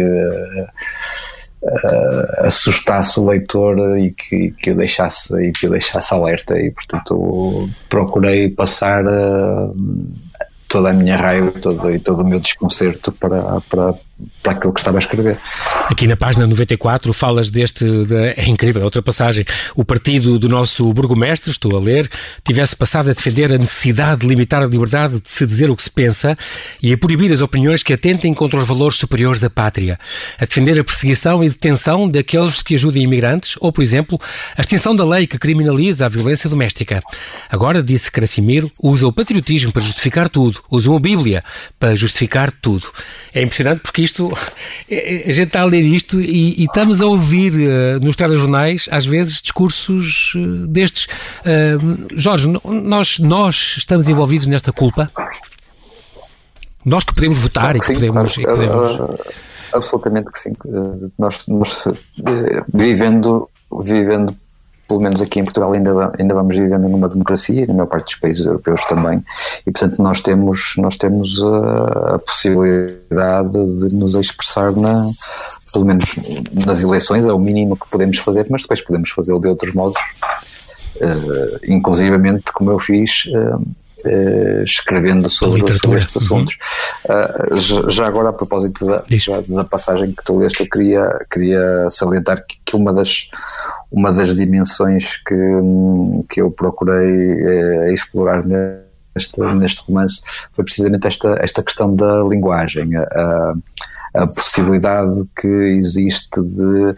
uh, 1.62 2.46
assustasse 2.46 3.20
o 3.20 3.26
leitor 3.26 3.98
e 3.98 4.12
que, 4.12 4.52
que, 4.52 4.72
o 4.72 4.76
deixasse, 4.76 5.36
e 5.42 5.52
que 5.52 5.66
o 5.66 5.72
deixasse 5.72 6.14
alerta. 6.14 6.58
E 6.60 6.70
portanto 6.70 7.68
procurei 7.90 8.50
passar 8.50 9.06
uh, 9.08 9.76
toda 10.68 10.92
a 10.92 10.94
minha 10.94 11.18
raiva 11.18 11.52
todo, 11.60 11.90
e 11.90 12.00
todo 12.00 12.22
o 12.22 12.28
meu 12.28 12.40
desconcerto 12.40 13.12
para, 13.12 13.60
para, 13.62 13.96
para 14.44 14.54
aquilo 14.54 14.74
que 14.74 14.80
estava 14.80 14.98
a 14.98 15.00
escrever. 15.00 15.38
Aqui 15.90 16.08
na 16.08 16.18
página 16.18 16.46
94 16.46 17.12
falas 17.14 17.50
deste, 17.50 17.86
de, 17.86 18.34
é 18.36 18.46
incrível, 18.48 18.84
outra 18.84 19.02
passagem. 19.02 19.46
O 19.76 19.86
partido 19.86 20.38
do 20.38 20.50
nosso 20.50 20.92
burgomestre, 20.94 21.52
estou 21.52 21.78
a 21.78 21.80
ler, 21.80 22.10
tivesse 22.44 22.76
passado 22.76 23.10
a 23.10 23.14
defender 23.14 23.54
a 23.54 23.58
necessidade 23.58 24.22
de 24.22 24.28
limitar 24.28 24.62
a 24.62 24.66
liberdade 24.66 25.20
de 25.20 25.30
se 25.30 25.46
dizer 25.46 25.70
o 25.70 25.76
que 25.76 25.84
se 25.84 25.92
pensa 25.92 26.38
e 26.82 26.94
a 26.94 26.98
proibir 26.98 27.32
as 27.32 27.42
opiniões 27.42 27.84
que 27.84 27.94
atentem 27.94 28.34
contra 28.34 28.60
os 28.60 28.66
valores 28.66 28.98
superiores 28.98 29.40
da 29.40 29.50
pátria, 29.50 30.00
a 30.38 30.46
defender 30.46 30.80
a 30.80 30.84
perseguição 30.84 31.44
e 31.44 31.50
detenção 31.50 32.10
daqueles 32.10 32.62
que 32.62 32.76
ajudem 32.76 33.04
imigrantes 33.04 33.56
ou, 33.60 33.72
por 33.72 33.82
exemplo, 33.82 34.20
a 34.58 34.62
extinção 34.62 34.96
da 34.96 35.06
lei 35.06 35.28
que 35.28 35.38
criminaliza 35.38 36.06
a 36.06 36.10
violência 36.10 36.50
doméstica. 36.50 37.02
Agora, 37.50 37.82
disse 37.82 38.12
Crasimiro, 38.12 38.70
usa 38.82 39.08
o 39.08 39.14
patriotismo 39.14 39.72
para 39.72 39.82
justificar 39.82 40.30
tudo, 40.30 40.62
usa 40.70 40.94
a 40.94 41.00
Bíblia 41.00 41.44
para 41.80 41.96
justificar 41.96 42.52
tudo. 42.52 42.92
É 43.34 43.42
impressionante 43.42 43.82
porque 43.82 44.02
isto, 44.02 44.09
a 44.90 45.32
gente 45.32 45.48
está 45.48 45.62
a 45.62 45.66
ler 45.66 45.82
isto 45.82 46.22
e, 46.22 46.62
e 46.62 46.64
estamos 46.64 47.02
a 47.02 47.06
ouvir 47.06 47.54
uh, 47.54 48.04
nos 48.04 48.16
telejornais, 48.16 48.88
às 48.92 49.06
vezes, 49.06 49.42
discursos 49.42 50.34
uh, 50.36 50.68
destes. 50.68 51.08
Uh, 51.42 52.08
Jorge, 52.16 52.48
nós, 52.48 53.20
nós 53.20 53.76
estamos 53.78 54.10
envolvidos 54.10 54.48
nesta 54.48 54.72
culpa? 54.72 55.12
Nós 56.86 57.04
que 57.04 57.14
podemos 57.14 57.38
votar 57.38 57.76
e 57.76 57.80
que, 57.80 57.86
sim, 57.86 57.94
podemos, 57.94 58.36
claro, 58.36 58.64
e 58.64 58.68
podemos... 58.68 59.20
Absolutamente 59.72 60.32
que 60.32 60.40
sim. 60.40 60.54
Nós, 61.20 61.46
nós 61.48 61.88
vivendo, 62.74 63.48
vivendo 63.84 64.36
pelo 64.90 65.02
menos 65.02 65.22
aqui 65.22 65.40
em 65.40 65.44
Portugal 65.44 65.72
ainda, 65.72 66.12
ainda 66.20 66.34
vamos 66.34 66.58
vivendo 66.58 66.90
numa 66.90 67.08
democracia, 67.08 67.68
na 67.68 67.74
maior 67.76 67.86
parte 67.86 68.06
dos 68.06 68.16
países 68.16 68.46
europeus 68.46 68.84
também, 68.88 69.24
e 69.66 69.72
portanto 69.72 70.02
nós 70.02 70.22
temos, 70.24 70.74
nós 70.78 70.98
temos 70.98 71.40
a, 71.42 72.16
a 72.16 72.20
possibilidade 72.20 73.52
de 73.52 73.96
nos 73.96 74.16
expressar 74.16 74.72
na, 74.72 75.06
pelo 75.72 75.86
menos 75.86 76.06
nas 76.66 76.82
eleições, 76.82 77.28
é 77.28 77.32
o 77.32 77.38
mínimo 77.38 77.78
que 77.78 77.88
podemos 77.88 78.18
fazer, 78.18 78.48
mas 78.50 78.64
depois 78.64 78.82
podemos 78.82 79.12
fazê-lo 79.12 79.40
de 79.40 79.48
outros 79.48 79.76
modos, 79.76 80.02
uh, 80.96 81.60
inclusivamente 81.68 82.52
como 82.52 82.72
eu 82.72 82.80
fiz, 82.80 83.26
uh, 83.28 83.64
uh, 84.06 84.64
escrevendo 84.64 85.30
sobre, 85.30 85.74
sobre 85.74 86.00
estes 86.00 86.18
assuntos. 86.18 86.58
Uhum. 87.08 87.60
Já, 87.60 87.90
já, 87.90 88.08
agora, 88.08 88.30
a 88.30 88.34
propósito 88.34 88.86
da, 88.86 89.04
da, 89.50 89.64
passagem 89.64 90.14
que 90.14 90.24
tu 90.24 90.38
leste, 90.38 90.62
eu 90.62 90.70
queria, 90.70 91.26
queria 91.32 91.88
salientar 91.90 92.46
que, 92.46 92.58
que 92.66 92.76
uma, 92.76 92.94
das, 92.94 93.30
uma 93.92 94.12
das 94.12 94.36
dimensões 94.36 95.18
que, 95.18 95.36
que 96.30 96.42
eu 96.42 96.52
procurei 96.52 97.94
explorar 97.94 98.46
neste, 98.46 99.40
neste 99.56 99.82
romance 99.82 100.22
foi 100.54 100.64
precisamente 100.64 101.08
esta, 101.08 101.36
esta 101.40 101.64
questão 101.64 101.96
da 101.96 102.24
linguagem. 102.24 102.98
Uh, 102.98 103.62
a 104.14 104.26
possibilidade 104.26 105.24
que 105.40 105.48
existe 105.48 106.42
de 106.42 106.96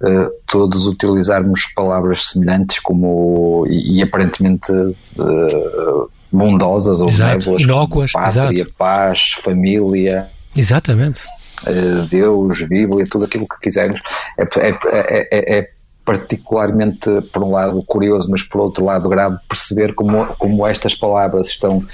uh, 0.00 0.30
todos 0.48 0.86
utilizarmos 0.86 1.66
palavras 1.74 2.30
semelhantes 2.30 2.78
como 2.78 3.66
e, 3.68 3.98
e 3.98 4.02
aparentemente 4.02 4.72
uh, 4.72 6.10
bondosas 6.36 7.00
ou 7.00 7.10
benévolas, 7.10 7.62
inócuas, 7.62 8.12
pátria, 8.12 8.62
exato. 8.62 8.74
paz, 8.76 9.32
família. 9.42 10.28
Exatamente. 10.54 11.20
Uh, 11.62 12.06
Deus, 12.08 12.62
Bíblia, 12.62 13.06
tudo 13.10 13.24
aquilo 13.24 13.46
que 13.48 13.60
quisermos. 13.60 14.00
É, 14.38 14.42
é, 14.42 15.28
é, 15.30 15.58
é, 15.58 15.66
particularmente, 16.04 17.10
por 17.32 17.42
um 17.42 17.50
lado, 17.50 17.82
curioso, 17.82 18.30
mas 18.30 18.42
por 18.42 18.60
outro 18.60 18.84
lado, 18.84 19.08
grave 19.08 19.38
perceber 19.48 19.94
como, 19.94 20.26
como 20.38 20.66
estas 20.66 20.94
palavras 20.94 21.48
estão 21.48 21.84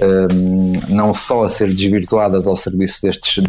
um, 0.00 0.72
não 0.88 1.12
só 1.12 1.44
a 1.44 1.48
ser 1.48 1.68
desvirtuadas 1.68 2.46
ao 2.46 2.56
serviço 2.56 3.02
destes 3.02 3.44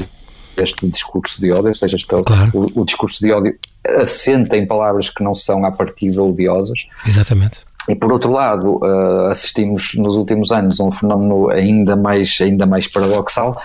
este 0.58 0.88
discurso 0.90 1.40
de 1.40 1.54
ódio, 1.54 1.68
ou 1.68 1.74
seja, 1.74 1.96
este, 1.96 2.08
claro. 2.08 2.52
o, 2.54 2.82
o, 2.82 2.86
discurso 2.86 3.24
de 3.24 3.32
ódio 3.32 3.58
assenta 3.98 4.58
em 4.58 4.68
palavras 4.68 5.10
que 5.10 5.24
não 5.24 5.34
são 5.34 5.66
à 5.66 5.72
partida 5.72 6.22
odiosas. 6.22 6.80
Exatamente. 7.08 7.60
E 7.88 7.96
por 7.96 8.12
outro 8.12 8.32
lado, 8.32 8.78
uh, 8.78 9.28
assistimos 9.28 9.96
nos 9.96 10.15
últimos 10.15 10.52
anos 10.52 10.80
a 10.80 10.84
um 10.84 10.92
fenómeno 10.92 11.50
ainda 11.50 11.96
mais, 11.96 12.38
ainda 12.42 12.65
mais 12.65 12.88
paradoxal, 12.88 13.56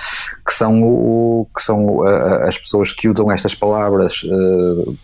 que 0.46 0.54
são, 0.54 0.82
o, 0.82 1.46
que 1.54 1.62
são 1.62 1.98
uh, 1.98 2.46
as 2.46 2.56
pessoas 2.56 2.92
que 2.92 3.08
usam 3.08 3.30
estas 3.30 3.54
palavras 3.54 4.22
uh, 4.24 4.96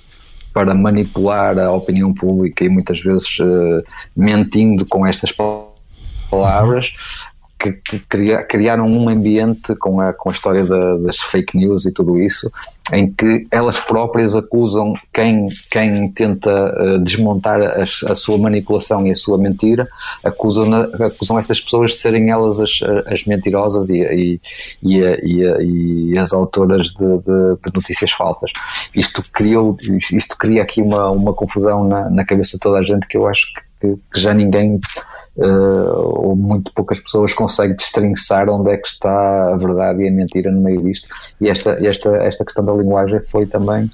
para 0.54 0.74
manipular 0.74 1.58
a 1.58 1.70
opinião 1.70 2.14
pública 2.14 2.64
e 2.64 2.68
muitas 2.68 3.00
vezes 3.00 3.38
mentindo 4.16 4.84
com 4.88 5.06
estas 5.06 5.32
palavras, 6.30 6.92
que, 7.60 7.72
que 7.72 7.98
cria, 8.00 8.42
criaram 8.42 8.86
um 8.86 9.08
ambiente 9.08 9.74
com 9.76 10.00
a, 10.00 10.14
com 10.14 10.30
a 10.30 10.32
história 10.32 10.64
da, 10.64 10.96
das 10.96 11.18
fake 11.18 11.56
news 11.56 11.84
e 11.84 11.92
tudo 11.92 12.18
isso, 12.18 12.50
em 12.90 13.12
que 13.12 13.44
elas 13.50 13.78
próprias 13.78 14.34
acusam 14.34 14.94
quem, 15.12 15.46
quem 15.70 16.10
tenta 16.10 16.50
uh, 16.50 16.98
desmontar 16.98 17.60
a, 17.60 17.82
a, 17.82 18.14
sua 18.14 18.38
manipulação 18.38 19.06
e 19.06 19.10
a 19.10 19.14
sua 19.14 19.36
mentira, 19.36 19.86
acusam, 20.24 20.72
acusam 20.74 21.38
essas 21.38 21.60
pessoas 21.60 21.92
de 21.92 21.98
serem 21.98 22.30
elas 22.30 22.58
as, 22.60 22.80
as 23.06 23.24
mentirosas 23.24 23.90
e, 23.90 23.98
e, 23.98 24.40
e, 24.82 24.98
e, 24.98 26.12
e 26.12 26.18
as 26.18 26.32
autoras 26.32 26.86
de, 26.86 27.18
de, 27.18 27.56
de, 27.62 27.74
notícias 27.74 28.10
falsas. 28.10 28.50
Isto, 28.96 29.22
criou, 29.30 29.76
isto 30.12 30.36
cria 30.38 30.62
aqui 30.62 30.80
uma, 30.80 31.10
uma 31.10 31.34
confusão 31.34 31.84
na, 31.84 32.08
na 32.08 32.24
cabeça 32.24 32.52
de 32.52 32.60
toda 32.60 32.78
a 32.78 32.82
gente 32.82 33.06
que 33.06 33.18
eu 33.18 33.26
acho 33.26 33.52
que, 33.54 33.69
que 33.80 34.20
já 34.20 34.34
ninguém 34.34 34.78
uh, 35.36 36.28
ou 36.28 36.36
muito 36.36 36.72
poucas 36.72 37.00
pessoas 37.00 37.32
conseguem 37.32 37.74
destrinçar 37.74 38.48
onde 38.48 38.70
é 38.70 38.76
que 38.76 38.86
está 38.86 39.52
a 39.52 39.56
verdade 39.56 40.02
e 40.02 40.08
a 40.08 40.12
mentira 40.12 40.50
no 40.50 40.60
meio 40.60 40.82
disto. 40.82 41.08
E 41.40 41.48
esta, 41.48 41.72
esta, 41.84 42.16
esta 42.16 42.44
questão 42.44 42.64
da 42.64 42.72
linguagem 42.72 43.20
foi 43.24 43.46
também 43.46 43.90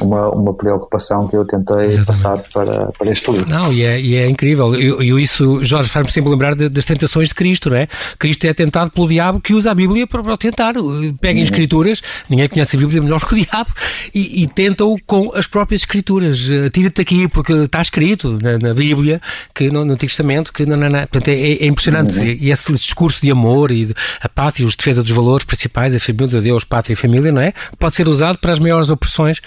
uma, 0.00 0.28
uma 0.28 0.54
preocupação 0.54 1.26
que 1.28 1.36
eu 1.36 1.44
tentei 1.44 1.84
Exatamente. 1.84 2.06
passar 2.06 2.38
para, 2.52 2.88
para 2.98 3.10
este 3.10 3.30
livro. 3.30 3.48
Não, 3.48 3.72
e 3.72 3.82
é, 3.82 4.00
e 4.00 4.14
é 4.16 4.28
incrível. 4.28 4.74
Eu 4.74 5.18
isso, 5.18 5.62
Jorge, 5.64 5.88
faz-me 5.88 6.12
sempre 6.12 6.30
lembrar 6.30 6.54
de, 6.54 6.68
das 6.68 6.84
tentações 6.84 7.28
de 7.28 7.34
Cristo, 7.34 7.70
não 7.70 7.76
é? 7.76 7.88
Cristo 8.18 8.44
é 8.44 8.54
tentado 8.54 8.90
pelo 8.90 9.08
diabo 9.08 9.40
que 9.40 9.54
usa 9.54 9.70
a 9.70 9.74
Bíblia 9.74 10.06
para, 10.06 10.22
para 10.22 10.36
tentar. 10.36 10.74
Pega 11.20 11.34
em 11.34 11.36
uhum. 11.36 11.44
escrituras, 11.44 12.02
ninguém 12.28 12.48
conhece 12.48 12.76
a 12.76 12.78
Bíblia 12.78 13.02
melhor 13.02 13.24
que 13.24 13.34
o 13.34 13.44
diabo, 13.44 13.70
e, 14.14 14.42
e 14.42 14.46
tenta-o 14.46 14.96
com 15.06 15.32
as 15.34 15.46
próprias 15.46 15.82
escrituras. 15.82 16.48
Tira-te 16.72 17.00
aqui, 17.00 17.28
porque 17.28 17.52
está 17.52 17.80
escrito 17.80 18.38
na, 18.42 18.58
na 18.58 18.74
Bíblia, 18.74 19.20
que 19.54 19.70
no, 19.70 19.84
no 19.84 19.94
Antigo 19.94 20.10
Testamento, 20.10 20.52
que 20.52 20.64
não, 20.66 20.76
não, 20.76 20.88
não. 20.88 21.00
Portanto, 21.00 21.28
é, 21.28 21.52
é 21.52 21.66
impressionante. 21.66 22.18
Uhum. 22.18 22.36
E 22.40 22.50
esse 22.50 22.72
discurso 22.72 23.20
de 23.20 23.30
amor 23.30 23.70
e 23.70 23.86
de, 23.86 23.94
a 24.20 24.28
pátria, 24.28 24.66
os 24.66 24.76
defesa 24.76 25.02
dos 25.02 25.12
valores 25.12 25.44
principais, 25.44 25.94
a 25.94 25.98
família 25.98 26.28
de 26.28 26.40
Deus, 26.40 26.64
pátria 26.64 26.92
e 26.92 26.96
família, 26.96 27.32
não 27.32 27.42
é? 27.42 27.52
Pode 27.78 27.94
ser 27.94 28.08
usado 28.08 28.38
para 28.38 28.52
as 28.52 28.58
maiores 28.58 28.90
opressões 28.90 29.40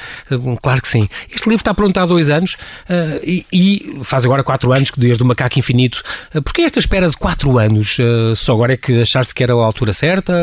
Claro 0.62 0.82
que 0.82 0.88
sim. 0.88 1.08
Este 1.30 1.50
livro 1.50 1.62
está 1.62 1.74
pronto 1.74 1.98
há 1.98 2.06
dois 2.06 2.30
anos 2.30 2.54
uh, 2.90 3.20
e, 3.24 3.46
e, 3.52 4.00
faz 4.04 4.26
agora 4.26 4.44
quatro 4.44 4.72
anos, 4.72 4.92
desde 4.96 5.24
o 5.24 5.26
Macaco 5.26 5.58
Infinito. 5.60 6.02
Uh, 6.34 6.42
Porquê 6.42 6.62
esta 6.62 6.80
espera 6.80 7.10
de 7.10 7.18
quatro 7.18 7.58
anos? 7.58 7.98
Uh, 8.00 8.36
só 8.36 8.54
agora 8.54 8.74
é 8.74 8.78
que 8.78 9.02
achaste 9.02 9.34
que 9.34 9.44
era 9.44 9.54
a 9.54 9.58
altura 9.58 9.94
certa? 9.94 10.34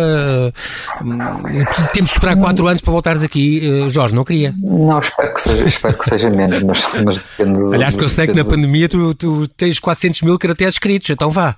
temos 1.93 2.11
que 2.11 2.17
esperar 2.17 2.37
quatro 2.37 2.67
anos 2.67 2.81
para 2.81 2.93
voltares 2.93 3.23
aqui. 3.23 3.89
Jorge, 3.89 4.15
não 4.15 4.25
queria? 4.25 4.55
Não, 4.59 4.99
espero 4.99 5.35
que 5.35 5.41
seja, 5.41 5.67
espero 5.67 5.99
que 5.99 6.05
seja 6.05 6.31
menos, 6.31 6.63
mas, 6.63 6.87
mas 7.05 7.29
depende. 7.39 7.75
Aliás, 7.75 7.95
porque 7.95 8.05
eu 8.05 8.09
sei 8.09 8.27
que 8.27 8.35
na 8.35 8.45
pandemia 8.45 8.89
tu, 8.89 9.15
tu 9.15 9.49
tens 9.49 9.79
400 9.79 10.23
mil 10.23 10.39
caracteres 10.39 10.75
escritos, 10.75 11.11
então 11.11 11.31
vá. 11.31 11.57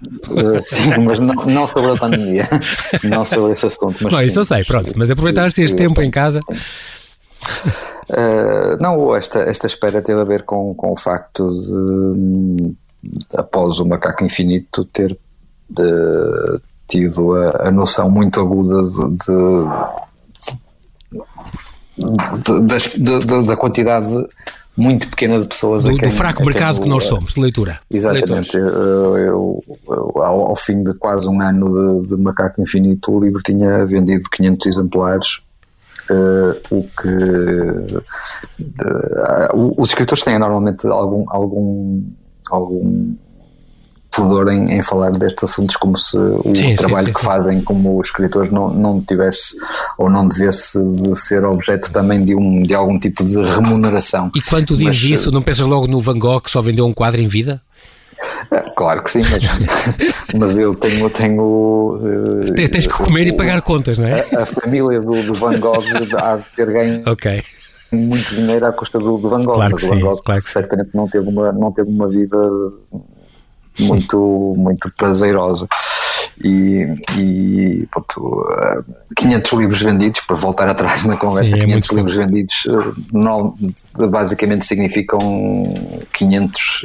sim, 0.65 0.91
mas 1.05 1.19
não, 1.19 1.35
não, 1.35 1.67
sobre 1.67 1.93
a 1.93 1.97
pandemia, 1.97 2.49
não 3.05 3.25
sobre 3.25 3.53
esse 3.53 3.67
assunto. 3.67 3.97
Mas 4.01 4.13
não, 4.13 4.21
sim, 4.21 4.27
isso 4.27 4.41
eu 4.41 4.45
sei, 4.45 4.65
pronto. 4.65 4.93
Mas 4.97 5.11
aproveitaste 5.11 5.63
este 5.63 5.77
tempo 5.77 6.01
em 6.03 6.11
casa. 6.11 6.41
Uh, 8.11 8.77
não, 8.81 9.15
esta, 9.15 9.39
esta 9.41 9.69
espera 9.69 10.03
teve 10.03 10.21
a 10.21 10.25
ver 10.25 10.43
com, 10.43 10.75
com 10.75 10.93
o 10.93 10.97
facto 10.97 11.49
de, 11.49 12.75
após 13.37 13.79
o 13.79 13.87
Macaco 13.87 14.25
Infinito, 14.25 14.85
ter 14.87 15.17
de, 15.69 16.61
tido 16.89 17.35
a, 17.35 17.69
a, 17.69 17.71
noção 17.71 18.11
muito 18.11 18.41
aguda 18.41 18.83
de, 21.97 23.47
da 23.47 23.57
quantidade 23.57 24.13
muito 24.77 25.09
pequena 25.09 25.41
de 25.41 25.47
pessoas 25.47 25.85
do, 25.85 25.97
quem, 25.97 26.09
do 26.09 26.15
fraco 26.15 26.45
mercado 26.45 26.79
eu, 26.79 26.83
que 26.83 26.89
nós 26.89 27.05
somos 27.05 27.35
de 27.35 27.41
leitura. 27.41 27.79
Exatamente. 27.89 28.57
eu, 28.57 29.17
eu, 29.17 29.63
ao, 30.17 30.49
ao, 30.49 30.57
fim 30.57 30.83
de 30.83 30.95
quase 30.95 31.29
um 31.29 31.41
ano 31.41 32.03
de, 32.03 32.09
de 32.09 32.17
Macaco 32.17 32.61
Infinito 32.61 33.13
o 33.13 33.21
livro 33.21 33.41
tinha 33.41 33.87
vendido 33.87 34.25
500 34.29 34.67
exemplares 34.67 35.41
o 36.71 36.83
que 36.83 37.09
uh, 38.85 39.75
os 39.79 39.91
escritores 39.91 40.25
têm 40.25 40.39
normalmente 40.39 40.87
algum 40.87 41.25
algum 41.29 42.03
algum 42.51 43.15
pudor 44.11 44.51
em, 44.51 44.73
em, 44.73 44.83
falar 44.83 45.13
destes 45.13 45.45
assuntos 45.45 45.77
como 45.77 45.97
se 45.97 46.19
o 46.19 46.55
sim, 46.55 46.75
trabalho 46.75 47.07
sim, 47.07 47.13
sim, 47.13 47.19
que 47.19 47.25
fazem 47.25 47.63
como 47.63 48.01
escritores 48.03 48.51
não, 48.51 48.69
não 48.69 49.01
tivesse 49.01 49.57
ou 49.97 50.11
não 50.11 50.27
devesse 50.27 50.83
de 50.83 51.17
ser 51.17 51.45
objeto 51.45 51.93
também 51.93 52.25
de, 52.25 52.35
um, 52.35 52.63
de 52.63 52.75
algum 52.75 52.99
tipo 52.99 53.25
de 53.25 53.41
remuneração. 53.43 54.31
E 54.35 54.43
quando 54.43 54.77
dizes 54.77 55.11
Mas, 55.11 55.21
isso, 55.21 55.31
não 55.31 55.41
pensas 55.43 55.67
logo 55.67 55.87
no 55.87 56.01
Van 56.01 56.19
Gogh 56.19 56.41
que 56.41 56.51
só 56.51 56.61
vendeu 56.61 56.87
um 56.87 56.93
quadro 56.93 57.21
em 57.21 57.29
vida? 57.29 57.63
Claro 58.77 59.03
que 59.03 59.11
sim, 59.11 59.21
mas, 59.31 59.45
mas 60.37 60.57
eu 60.57 60.75
tenho. 60.75 61.09
tenho 61.11 62.01
uh, 62.01 62.55
Tens 62.55 62.87
que 62.87 62.93
comer 62.93 63.29
e 63.29 63.37
pagar 63.37 63.63
contas, 63.63 63.99
não 63.99 64.07
é? 64.07 64.27
A, 64.35 64.43
a 64.43 64.47
família 64.47 65.01
do, 65.01 65.23
do, 65.23 65.35
Van 65.35 65.59
Gogh 65.59 65.83
há 66.19 66.37
de 66.37 66.45
ter 66.57 66.67
ganho 66.67 67.03
okay. 67.11 67.43
muito 67.93 68.35
dinheiro 68.35 68.67
à 68.67 68.73
custa 68.73 68.99
do, 68.99 69.19
do 69.19 69.29
Van 69.29 69.45
Gogh, 69.45 69.55
claro 69.55 69.73
mas 69.73 69.83
o 69.83 69.89
Van 69.89 70.01
Gogh 70.01 70.23
claro 70.23 70.41
certamente 70.41 70.91
não 70.95 71.09
teve, 71.09 71.29
uma, 71.29 71.53
não 71.53 71.73
teve 71.73 71.91
uma 71.91 72.09
vida 72.09 72.39
muito, 73.81 74.55
muito 74.57 74.91
prazerosa 74.97 75.67
e, 76.43 76.95
e 77.17 77.89
pronto, 77.91 78.47
500 79.17 79.53
livros 79.53 79.83
vendidos, 79.83 80.21
para 80.21 80.37
voltar 80.37 80.69
atrás 80.69 81.05
na 81.05 81.17
conversa, 81.17 81.57
Sim, 81.57 81.63
é 81.63 81.65
500 81.67 81.89
livros 81.91 82.17
bom. 82.17 82.25
vendidos 82.25 82.55
não, 83.13 83.57
basicamente 84.09 84.65
significam 84.65 85.21
500, 86.13 86.85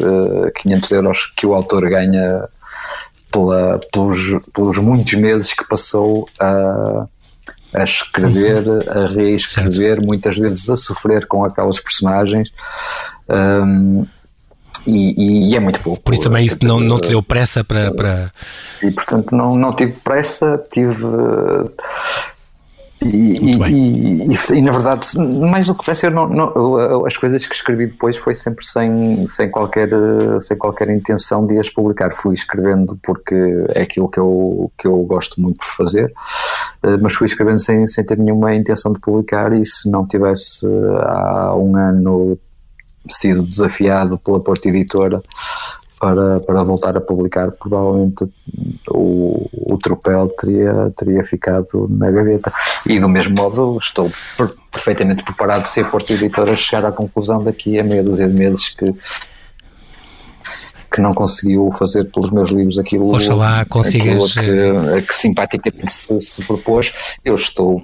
500 0.55 0.91
euros 0.91 1.33
que 1.35 1.45
o 1.47 1.53
autor 1.53 1.89
ganha 1.89 2.47
pela, 3.31 3.79
pelos, 3.91 4.19
pelos 4.53 4.77
muitos 4.77 5.13
meses 5.15 5.53
que 5.53 5.67
passou 5.67 6.27
a, 6.39 7.07
a 7.73 7.83
escrever, 7.83 8.67
uhum. 8.67 8.79
a 8.87 9.07
reescrever, 9.07 9.95
certo. 9.95 10.05
muitas 10.05 10.37
vezes 10.37 10.69
a 10.69 10.75
sofrer 10.75 11.25
com 11.27 11.43
aquelas 11.43 11.79
personagens. 11.79 12.49
Um, 13.27 14.05
e, 14.85 15.51
e, 15.51 15.55
é 15.55 15.59
muito 15.59 15.81
pouco. 15.81 16.01
Por 16.01 16.13
isso 16.13 16.23
também 16.23 16.45
isso 16.45 16.59
não, 16.63 16.79
não 16.79 16.99
te 16.99 17.09
deu 17.09 17.21
pressa 17.23 17.63
para. 17.63 17.91
para... 17.91 18.31
E 18.81 18.91
portanto 18.91 19.35
não, 19.35 19.55
não 19.55 19.71
tive 19.71 19.93
pressa, 19.93 20.63
tive. 20.71 21.05
E, 23.03 23.07
e, 23.07 24.31
e, 24.31 24.57
e, 24.57 24.61
na 24.61 24.71
verdade, 24.71 25.07
mais 25.51 25.67
do 25.67 25.75
que 25.75 25.83
pressa, 25.83 26.07
eu 26.07 26.11
não, 26.11 26.27
não, 26.27 27.05
as 27.05 27.17
coisas 27.17 27.45
que 27.45 27.53
escrevi 27.53 27.87
depois 27.87 28.17
foi 28.17 28.33
sempre 28.33 28.65
sem, 28.65 29.27
sem, 29.27 29.51
qualquer, 29.51 29.89
sem 30.41 30.57
qualquer 30.57 30.89
intenção 30.89 31.45
de 31.45 31.59
as 31.59 31.69
publicar. 31.69 32.15
Fui 32.15 32.33
escrevendo 32.33 32.97
porque 33.03 33.35
é 33.75 33.81
aquilo 33.81 34.09
que 34.09 34.19
eu, 34.19 34.71
que 34.77 34.87
eu 34.87 34.97
gosto 35.03 35.39
muito 35.39 35.59
de 35.59 35.75
fazer, 35.75 36.13
eh, 36.83 36.97
mas 36.97 37.13
fui 37.13 37.27
escrevendo 37.27 37.59
sem, 37.59 37.87
sem 37.87 38.03
ter 38.03 38.17
nenhuma 38.17 38.55
intenção 38.55 38.93
de 38.93 38.99
publicar. 38.99 39.53
E 39.53 39.65
se 39.65 39.89
não 39.91 40.07
tivesse 40.07 40.65
há 41.01 41.53
um 41.55 41.75
ano 41.75 42.39
sido 43.09 43.43
desafiado 43.43 44.17
pela 44.17 44.39
Porta 44.39 44.69
Editora 44.69 45.21
para, 45.99 46.39
para 46.41 46.63
voltar 46.63 46.97
a 46.97 47.01
publicar, 47.01 47.51
provavelmente 47.51 48.25
o, 48.89 49.49
o 49.73 49.77
tropel 49.77 50.27
teria, 50.29 50.93
teria 50.95 51.23
ficado 51.23 51.87
na 51.89 52.11
gaveta. 52.11 52.53
E 52.85 52.99
do 52.99 53.09
mesmo 53.09 53.35
modo, 53.35 53.77
estou 53.81 54.11
per, 54.37 54.53
perfeitamente 54.71 55.23
preparado 55.23 55.65
se 55.67 55.81
a 55.81 55.85
Porta 55.85 56.13
Editora 56.13 56.55
chegar 56.55 56.85
à 56.85 56.91
conclusão 56.91 57.41
daqui 57.41 57.79
a 57.79 57.83
meia 57.83 58.03
dúzia 58.03 58.27
de 58.27 58.33
meses 58.33 58.69
que 58.69 58.93
que 60.93 61.01
não 61.01 61.13
conseguiu 61.13 61.69
fazer 61.77 62.05
pelos 62.05 62.31
meus 62.31 62.51
livros 62.51 62.79
aquilo, 62.79 63.13
Oxalá 63.13 63.65
consigas... 63.65 64.37
aquilo 64.37 64.95
que, 64.95 65.07
que 65.07 65.13
simpaticamente 65.13 65.91
se, 65.91 66.21
se 66.21 66.41
propôs. 66.45 66.93
Eu 67.25 67.35
estou 67.35 67.81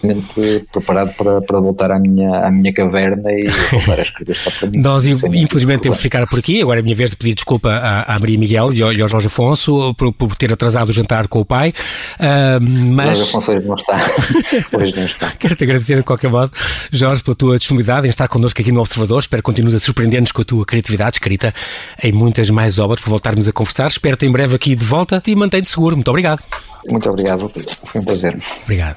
perfeitamente 0.00 0.66
preparado 0.72 1.14
para, 1.14 1.40
para 1.42 1.60
voltar 1.60 1.92
à 1.92 1.98
minha, 1.98 2.46
à 2.46 2.50
minha 2.50 2.72
caverna 2.72 3.30
e 3.30 3.48
voltar 3.70 3.98
a 3.98 4.02
escrever 4.02 4.36
só 4.36 4.50
para 4.50 4.70
mim. 4.70 4.78
Nós, 4.82 5.06
infelizmente, 5.06 5.82
temos 5.82 5.98
de 5.98 6.02
ficar 6.02 6.26
por 6.26 6.38
aqui. 6.38 6.60
Agora 6.62 6.78
é 6.78 6.80
a 6.80 6.82
minha 6.82 6.96
vez 6.96 7.10
de 7.10 7.16
pedir 7.16 7.34
desculpa 7.34 7.70
à, 7.70 8.14
à 8.14 8.18
Maria 8.18 8.38
Miguel 8.38 8.72
e 8.72 8.82
ao, 8.82 8.92
e 8.92 9.00
ao 9.00 9.08
Jorge 9.08 9.26
Afonso 9.26 9.94
por, 9.94 10.12
por, 10.12 10.36
ter 10.36 10.52
atrasado 10.52 10.88
o 10.88 10.92
jantar 10.92 11.28
com 11.28 11.40
o 11.40 11.44
pai. 11.44 11.72
Uh, 12.18 12.60
mas... 12.60 13.18
Jorge 13.18 13.30
Afonso 13.30 13.52
hoje 13.52 13.66
não 13.66 13.74
está. 13.74 13.96
hoje 14.78 14.96
não 14.96 15.04
está. 15.04 15.30
Quero-te 15.38 15.64
agradecer 15.64 15.96
de 15.96 16.02
qualquer 16.02 16.30
modo, 16.30 16.52
Jorge, 16.90 17.22
pela 17.22 17.36
tua 17.36 17.58
disponibilidade 17.58 18.06
em 18.06 18.10
estar 18.10 18.28
connosco 18.28 18.60
aqui 18.60 18.72
no 18.72 18.80
Observador. 18.80 19.20
Espero 19.20 19.42
que 19.42 19.46
continues 19.46 19.74
a 19.74 19.78
surpreender-nos 19.78 20.32
com 20.32 20.42
a 20.42 20.44
tua 20.44 20.64
criatividade 20.64 21.16
escrita 21.16 21.54
em 22.02 22.12
muitas 22.12 22.48
mais 22.50 22.78
obras 22.78 23.00
para 23.00 23.10
voltarmos 23.10 23.48
a 23.48 23.52
conversar. 23.52 23.88
Espero-te 23.88 24.26
em 24.26 24.30
breve 24.30 24.56
aqui 24.56 24.74
de 24.74 24.84
volta 24.84 25.22
e 25.26 25.34
mantém-te 25.34 25.68
seguro. 25.68 25.96
Muito 25.96 26.08
obrigado. 26.08 26.42
Muito 26.88 27.08
obrigado. 27.10 27.46
Foi 27.84 28.00
um 28.00 28.04
prazer. 28.04 28.38
Obrigado. 28.64 28.96